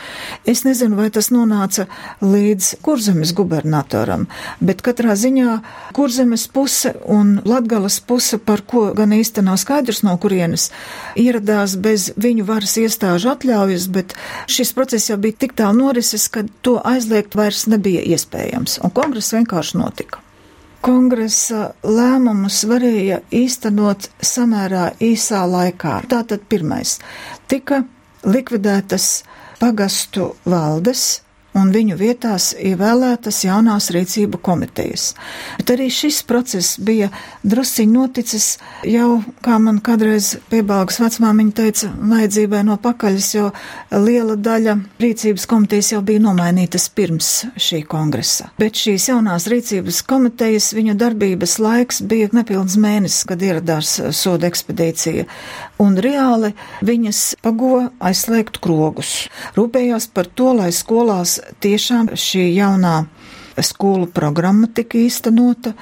Es 0.43 0.65
nezinu, 0.67 0.97
vai 0.99 1.07
tas 1.15 1.29
nonāca 1.31 1.85
līdz 2.19 2.73
Kurzemes 2.83 3.31
gubernatoram, 3.37 4.27
bet 4.59 4.83
katrā 4.83 5.15
ziņā 5.15 5.61
Kurzemes 5.95 6.49
puse 6.51 6.91
un 7.07 7.37
Latgalas 7.47 8.01
puse, 8.03 8.35
par 8.35 8.65
ko 8.67 8.89
gan 8.97 9.15
īsti 9.15 9.45
nav 9.47 9.61
skaidrs 9.63 10.03
no 10.03 10.17
kurienes, 10.19 10.73
ieradās 11.15 11.77
bez 11.79 12.09
viņu 12.19 12.49
varas 12.51 12.75
iestāžu 12.83 13.31
atļaujas, 13.31 13.87
bet 13.95 14.17
šis 14.51 14.75
process 14.75 15.13
jau 15.13 15.21
bija 15.23 15.39
tik 15.45 15.55
tālu 15.69 15.86
norises, 15.86 16.27
ka 16.29 16.43
to 16.62 16.79
aizliegt 16.84 17.36
vairs 17.36 17.67
nebija 17.67 18.01
iespējams, 18.01 18.79
un 18.84 18.91
kongress 18.91 19.34
vienkārši 19.34 19.77
notika. 19.77 20.19
Kongresa 20.82 21.73
lēmumus 21.84 22.63
varēja 22.65 23.21
īstenot 23.32 24.10
samērā 24.21 24.93
īsā 24.99 25.43
laikā. 25.45 26.08
Tātad 26.08 26.41
pirmais 26.49 26.99
tika 27.47 27.84
likvidētas 28.23 29.23
pagastu 29.60 30.36
valdes, 30.45 31.21
un 31.57 31.71
viņu 31.73 31.97
vietās 31.99 32.51
ievēlētas 32.57 33.43
jaunās 33.45 33.89
rīcību 33.93 34.39
komitejas. 34.43 35.13
Bet 35.57 35.73
arī 35.75 35.89
šis 35.93 36.21
process 36.29 36.77
bija 36.81 37.09
drusciņ 37.43 37.91
noticis 37.93 38.49
jau, 38.88 39.21
kā 39.45 39.57
man 39.62 39.81
kādreiz 39.83 40.35
piebalgas 40.51 40.99
vecmāmiņa 41.01 41.55
teica, 41.57 41.91
vajadzībai 42.12 42.62
no 42.67 42.77
pakaļas, 42.81 43.29
jo 43.35 43.49
liela 44.05 44.38
daļa 44.39 44.77
rīcības 45.01 45.47
komitejas 45.49 45.93
jau 45.95 46.01
bija 46.05 46.23
nomainītas 46.23 46.89
pirms 46.95 47.31
šī 47.59 47.81
kongresa. 47.89 48.51
Bet 48.59 48.79
šīs 48.79 49.09
jaunās 49.12 49.49
rīcības 49.51 50.03
komitejas, 50.09 50.71
viņu 50.77 50.97
darbības 50.99 51.57
laiks 51.63 52.03
bija 52.05 52.29
nepilns 52.35 52.77
mēnesis, 52.79 53.25
kad 53.29 53.41
ieradās 53.43 53.97
soda 54.15 54.49
ekspedīcija, 54.49 55.25
un 55.79 55.97
reāli 55.99 56.53
viņas 56.85 57.21
pago 57.43 57.85
aizslēgt 57.99 58.59
krogus. 58.63 59.29
Rūpējās 59.57 60.09
par 60.13 60.27
to, 60.27 60.53
lai 60.59 60.71
skolās 60.75 61.39
tiešām 61.63 62.13
šī 62.19 62.49
jaunā 62.57 62.97
skolu 63.63 64.07
programma 64.13 64.69
tika 64.71 64.99
īstenota, 64.99 65.73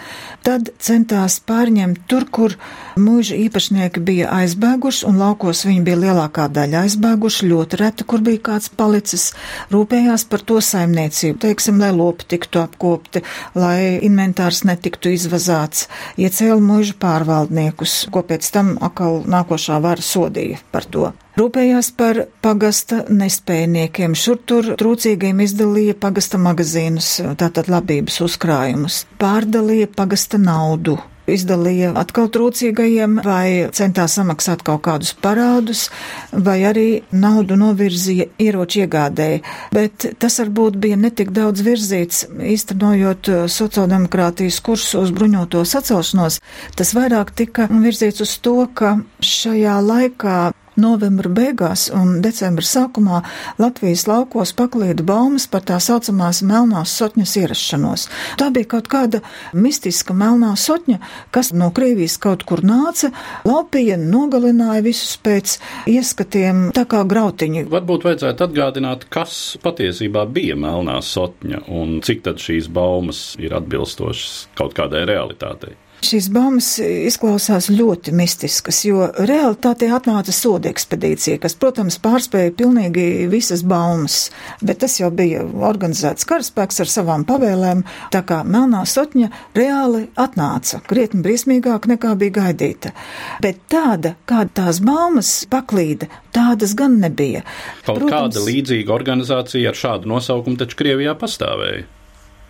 tad 0.46 0.72
centās 0.82 1.40
pārņemt 1.46 2.08
tur, 2.10 2.26
kur 2.32 2.56
mūža 3.02 3.38
īpašnieki 3.46 4.02
bija 4.04 4.32
aizbēguši, 4.42 5.06
un 5.10 5.20
laukos 5.22 5.64
viņi 5.68 5.84
bija 5.88 6.00
lielākā 6.02 6.48
daļa 6.54 6.84
aizbēguši, 6.86 7.50
ļoti 7.52 7.80
reti, 7.82 8.08
kur 8.08 8.24
bija 8.26 8.44
kāds 8.50 8.72
palicis, 8.74 9.30
rūpējās 9.74 10.28
par 10.32 10.44
to 10.48 10.62
saimniecību, 10.64 11.40
teiksim, 11.46 11.82
lai 11.82 11.92
lopi 11.96 12.28
tiktu 12.36 12.62
apkopti, 12.64 13.24
lai 13.58 14.00
inventārs 14.06 14.64
netiktu 14.68 15.14
izvazāts, 15.16 15.88
iecēla 16.18 16.60
mūža 16.64 16.98
pārvaldniekus, 17.02 18.04
ko 18.14 18.26
pēc 18.28 18.52
tam 18.54 18.76
atkal 18.82 19.24
nākošā 19.30 19.80
vara 19.84 20.04
sodīja 20.04 20.62
par 20.72 20.90
to. 20.90 21.12
Rūpējās 21.38 21.92
par 21.94 22.18
pagasta 22.42 23.04
nespējniekiem, 23.14 24.16
šur 24.18 24.40
tur 24.50 24.72
trūcīgiem 24.80 25.44
izdalīja 25.46 25.94
pagasta 26.02 26.40
magazīnus, 26.42 27.12
tātad 27.38 27.70
labības 27.70 28.18
uzkrājumus, 28.26 29.04
pārdalīja 29.22 29.92
pagasta 29.94 30.42
naudu, 30.42 30.98
izdalīja 31.28 31.92
atkal 32.00 32.30
trūcīgajiem, 32.34 33.20
vai 33.26 33.68
centās 33.76 34.18
samaksāt 34.18 34.64
kaut 34.68 34.84
kādus 34.88 35.14
parādus, 35.22 35.88
vai 36.32 36.60
arī 36.70 36.88
naudu 37.12 37.58
novirzīja 37.60 38.30
ieroču 38.42 38.84
iegādēji. 38.86 39.42
Bet 39.76 40.10
tas 40.22 40.40
varbūt 40.42 40.80
bija 40.84 41.00
netik 41.00 41.34
daudz 41.36 41.64
virzīts, 41.68 42.26
īstenojot 42.56 43.32
sociāldemokrātijas 43.52 44.62
kursu 44.64 45.04
uz 45.04 45.12
bruņoto 45.16 45.66
sacelšanos. 45.68 46.40
Tas 46.78 46.94
vairāk 46.98 47.34
tika 47.36 47.68
virzīts 47.72 48.24
uz 48.24 48.38
to, 48.44 48.60
ka 48.74 48.98
šajā 49.24 49.80
laikā 49.84 50.38
novembra 50.78 51.30
beigās 51.30 51.88
un 51.94 52.20
decembra 52.24 52.66
sākumā 52.66 53.22
Latvijas 53.62 54.06
laukos 54.10 54.54
paklīda 54.58 55.06
baumas 55.08 55.48
par 55.52 55.66
tā 55.68 55.80
saucamās 55.84 56.44
melnās 56.46 56.94
sotņas 57.00 57.36
ierašanos. 57.42 58.08
Tā 58.40 58.50
bija 58.56 58.70
kaut 58.76 58.90
kāda 58.92 59.22
mistiska 59.54 60.16
melnā 60.18 60.54
sotņa, 60.58 61.00
kas 61.36 61.52
no 61.54 61.70
Krievijas 61.76 62.18
kaut 62.22 62.46
kur 62.48 62.64
nāca, 62.66 63.12
laupīja, 63.48 63.98
nogalināja 64.02 64.86
visus 64.86 65.18
pēc 65.24 65.58
ieskatiem, 65.90 66.70
tā 66.78 66.86
kā 66.90 67.04
grautiņi. 67.08 67.66
Varbūt 67.72 68.08
vajadzētu 68.08 68.48
atgādināt, 68.48 69.08
kas 69.14 69.58
patiesībā 69.64 70.28
bija 70.32 70.58
melnā 70.60 71.00
sotņa 71.04 71.66
un 71.74 72.00
cik 72.06 72.24
tad 72.28 72.42
šīs 72.44 72.72
baumas 72.74 73.34
ir 73.42 73.58
atbilstošas 73.58 74.48
kaut 74.58 74.78
kādai 74.78 75.06
realitātei. 75.10 75.76
Šīs 75.98 76.28
baumas 76.30 76.68
izklausās 76.84 77.72
ļoti 77.74 78.12
mistiskas, 78.14 78.84
jo 78.86 79.08
realitātē 79.18 79.88
atnāca 79.96 80.34
soda 80.36 80.70
ekspedīcija, 80.70 81.40
kas, 81.42 81.56
protams, 81.58 81.98
pārspēja 82.04 82.54
pilnīgi 82.60 83.26
visas 83.32 83.64
baumas, 83.66 84.28
bet 84.62 84.84
tas 84.84 85.00
jau 85.00 85.10
bija 85.10 85.42
organizēts 85.42 86.28
karaspēks 86.30 86.84
ar 86.86 86.92
savām 86.94 87.26
pavēlēm, 87.26 87.82
tā 88.14 88.22
kā 88.30 88.44
melnā 88.46 88.84
sotņa 88.86 89.32
reāli 89.58 90.06
atnāca, 90.22 90.84
krietni 90.86 91.24
briesmīgāk 91.26 91.90
nekā 91.90 92.14
bija 92.22 92.38
gaidīta. 92.44 92.94
Bet 93.42 93.66
tāda, 93.74 94.14
kāda 94.30 94.54
tās 94.62 94.84
baumas 94.86 95.34
paklīda, 95.50 96.12
tādas 96.30 96.78
gan 96.78 97.02
nebija. 97.02 97.42
Kaut 97.82 98.04
protams, 98.04 98.38
kāda 98.38 98.46
līdzīga 98.46 98.94
organizācija 98.94 99.74
ar 99.74 99.86
šādu 99.86 100.14
nosaukumu 100.14 100.62
taču 100.62 100.78
Krievijā 100.78 101.18
pastāvēja. 101.18 101.88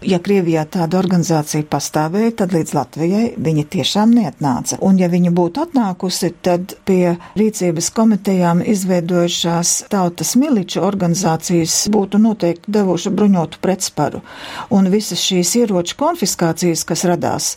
Ja 0.05 0.19
Krievijā 0.21 0.61
tāda 0.69 0.99
organizācija 0.99 1.65
pastāvēja, 1.65 2.35
tad 2.43 2.51
līdz 2.53 2.73
Latvijai 2.77 3.23
viņa 3.41 3.63
tiešām 3.73 4.11
neatnāca. 4.13 4.77
Un 4.85 4.99
ja 5.01 5.07
viņa 5.09 5.31
būtu 5.33 5.63
atnākusi, 5.63 6.29
tad 6.45 6.75
pie 6.85 7.15
rīcības 7.39 7.87
komitejām 7.97 8.61
izveidojušās 8.61 9.71
tautas 9.89 10.35
miliču 10.37 10.83
organizācijas 10.85 11.79
būtu 11.89 12.21
noteikti 12.21 12.77
devuši 12.77 13.15
bruņotu 13.17 13.63
pretsparu. 13.65 14.21
Un 14.69 14.91
visas 14.93 15.25
šīs 15.25 15.55
ieroču 15.63 15.97
konfiskācijas, 15.97 16.85
kas 16.85 17.05
radās, 17.09 17.51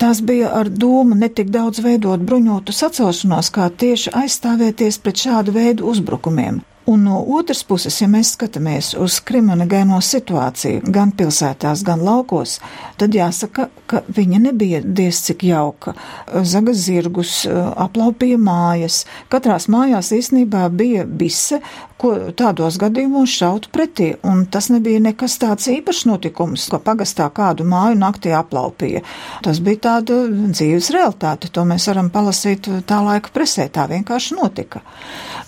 tās 0.00 0.24
bija 0.24 0.48
ar 0.62 0.72
domu 0.72 1.20
netik 1.26 1.52
daudz 1.52 1.84
veidot 1.84 2.24
bruņotu 2.24 2.72
sacelšanos, 2.72 3.52
kā 3.52 3.68
tieši 3.68 4.16
aizstāvēties 4.24 5.02
pret 5.04 5.26
šādu 5.28 5.60
veidu 5.60 5.92
uzbrukumiem. 5.92 6.62
Un 6.86 7.04
no 7.06 7.20
otras 7.38 7.60
puses, 7.62 7.94
ja 8.02 8.08
mēs 8.10 8.32
skatāmies 8.34 8.92
uz 8.98 9.20
kriminogēno 9.22 10.00
situāciju 10.02 10.82
gan 10.90 11.12
pilsētās, 11.14 11.84
gan 11.86 12.02
laukos, 12.02 12.56
tad 12.98 13.14
jāsaka, 13.14 13.68
ka 13.86 14.00
viņa 14.10 14.40
nebija 14.48 14.80
diez 14.82 15.20
cik 15.28 15.44
jauka. 15.46 15.94
Zaga 16.42 16.74
zirgus, 16.74 17.44
aplaupīja 17.46 18.40
mājas. 18.42 19.04
Katrās 19.30 19.68
mājās 19.70 20.10
īstenībā 20.16 20.64
bija 20.74 21.06
bise, 21.06 21.60
ko 22.02 22.12
tādos 22.36 22.78
gadījumos 22.82 23.30
šaut 23.30 23.68
pretī, 23.74 24.12
un 24.26 24.44
tas 24.50 24.68
nebija 24.72 25.00
nekas 25.02 25.38
tāds 25.42 25.68
īpašs 25.70 26.04
notikums, 26.10 26.66
ko 26.72 26.80
pagastā 26.82 27.28
kādu 27.34 27.66
māju 27.68 27.98
naktī 28.00 28.32
aplaupīja. 28.36 29.04
Tas 29.44 29.60
bija 29.62 29.82
tāda 29.88 30.18
dzīves 30.28 30.90
realitāte, 30.94 31.50
to 31.52 31.64
mēs 31.68 31.86
varam 31.90 32.10
palasīt 32.12 32.68
tā 32.88 32.98
laika 33.04 33.32
presē, 33.34 33.68
tā 33.72 33.86
vienkārši 33.90 34.38
notika. 34.38 34.82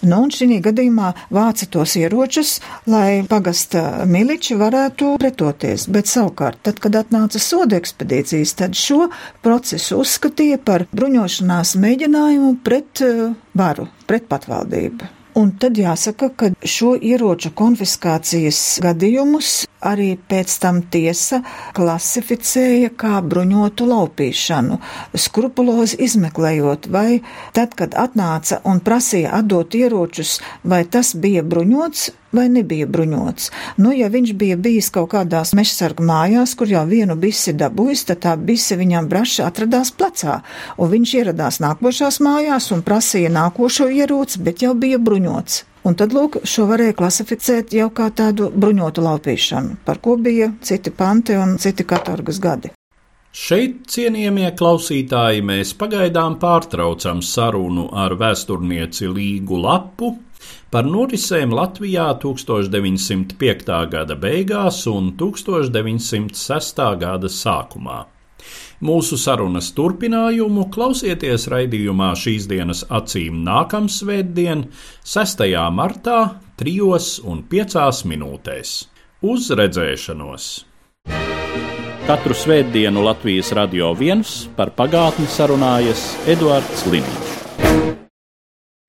Nu, 0.05 0.21
un 0.25 0.33
šī 0.35 0.61
gadījumā 0.65 1.13
vāca 1.35 1.69
tos 1.71 1.97
ieročus, 1.99 2.59
lai 2.91 3.25
pagasta 3.29 4.05
miliči 4.07 4.59
varētu 4.61 5.15
pretoties, 5.23 5.89
bet 5.91 6.11
savukārt, 6.11 6.61
tad, 6.67 6.79
kad 6.83 7.01
atnāca 7.01 7.41
soda 7.43 7.81
ekspedīcijas, 7.81 8.55
tad 8.61 8.79
šo 8.79 9.09
procesu 9.45 10.03
uzskatīja 10.05 10.61
par 10.65 10.87
bruņošanās 10.95 11.75
mēģinājumu 11.81 12.55
pret 12.65 13.05
uh, 13.07 13.29
varu, 13.59 13.89
pret 14.09 14.31
patvaldību. 14.31 15.24
Un 15.35 15.51
tad 15.59 15.79
jāsaka, 15.79 16.29
ka 16.39 16.51
šo 16.63 16.93
ieroču 16.95 17.51
konfiskācijas 17.59 18.59
gadījumus 18.85 19.65
arī 19.85 20.15
pēc 20.31 20.55
tam 20.63 20.81
tiesa 20.95 21.41
klasificēja 21.77 22.93
kā 22.99 23.19
bruņotu 23.33 23.89
laupīšanu, 23.91 24.79
skrupulozi 25.27 25.99
izmeklējot, 26.07 26.87
vai 26.87 27.21
tad, 27.57 27.75
kad 27.79 27.99
atnāca 27.99 28.63
un 28.65 28.83
prasīja 28.85 29.35
atdot 29.41 29.75
ieročus, 29.75 30.39
vai 30.63 30.85
tas 30.87 31.17
bija 31.19 31.43
bruņots 31.43 32.13
vai 32.35 32.49
nebija 32.51 32.87
bruņots. 32.91 33.51
Nu, 33.79 33.93
ja 33.95 34.09
viņš 34.11 34.33
bija 34.39 34.57
bijis 34.59 34.91
kaut 34.95 35.13
kādās 35.13 35.53
mežsargu 35.55 36.03
mājās, 36.03 36.57
kur 36.59 36.71
jau 36.71 36.83
vienu 36.89 37.15
bisi 37.21 37.55
dabūjis, 37.55 38.07
tad 38.09 38.25
tā 38.25 38.33
bise 38.35 38.75
viņam 38.81 39.07
braši 39.11 39.45
atradās 39.47 39.93
plecā, 39.95 40.41
un 40.75 40.91
viņš 40.91 41.15
ieradās 41.21 41.61
nākošās 41.63 42.19
mājās 42.25 42.73
un 42.75 42.83
prasīja 42.87 43.31
nākošo 43.35 43.87
ieroci, 43.87 44.43
bet 44.43 44.67
jau 44.67 44.75
bija 44.75 44.99
bruņots. 44.99 45.24
Un 45.85 45.97
tad, 46.01 46.15
lūk, 46.17 46.39
šo 46.49 46.65
varēja 46.71 46.95
klasificēt 46.97 47.75
jau 47.77 47.91
kā 47.93 48.09
tādu 48.17 48.49
bruņotu 48.55 49.03
laupīšanu, 49.05 49.77
par 49.85 50.01
ko 50.05 50.17
bija 50.17 50.49
citi 50.65 50.91
panti 50.91 51.37
un 51.37 51.59
citi 51.61 51.85
katorgas 51.85 52.41
gadi. 52.41 52.73
Šeit, 53.35 53.83
cienījamie 53.91 54.53
klausītāji, 54.55 55.43
mēs 55.43 55.75
pagaidām 55.77 56.39
pārtraucam 56.39 57.19
sarunu 57.19 57.89
ar 57.91 58.15
vēsturnieci 58.21 59.11
Līgu 59.11 59.59
Lapu 59.59 60.13
par 60.71 60.87
norisēm 60.87 61.53
Latvijā 61.53 62.07
1905. 62.23 63.75
gada 63.91 64.17
beigās 64.17 64.85
un 64.91 65.13
1906. 65.19 66.83
gada 67.03 67.33
sākumā. 67.41 68.05
Mūsu 68.85 69.17
sarunas 69.17 69.71
turpinājumu 69.73 70.67
klausieties 70.75 71.47
raidījumā 71.49 72.11
šīs 72.21 72.45
dienas 72.51 72.83
acīm 72.93 73.39
nākamā 73.47 73.89
svētdien, 73.89 74.67
6. 75.09 75.41
martā, 75.73 76.19
3 76.61 77.15
un 77.25 77.41
5 77.49 78.05
minūtēs. 78.13 78.75
Uz 79.25 79.49
redzēšanos! 79.57 80.51
Katru 82.05 82.37
svētdienu 82.37 83.07
Latvijas 83.07 83.55
radio 83.57 83.95
viens 83.97 84.43
par 84.59 84.75
pagātni 84.77 85.25
sarunājas 85.33 86.05
Eduards 86.29 86.85
Liniņš. 86.93 88.04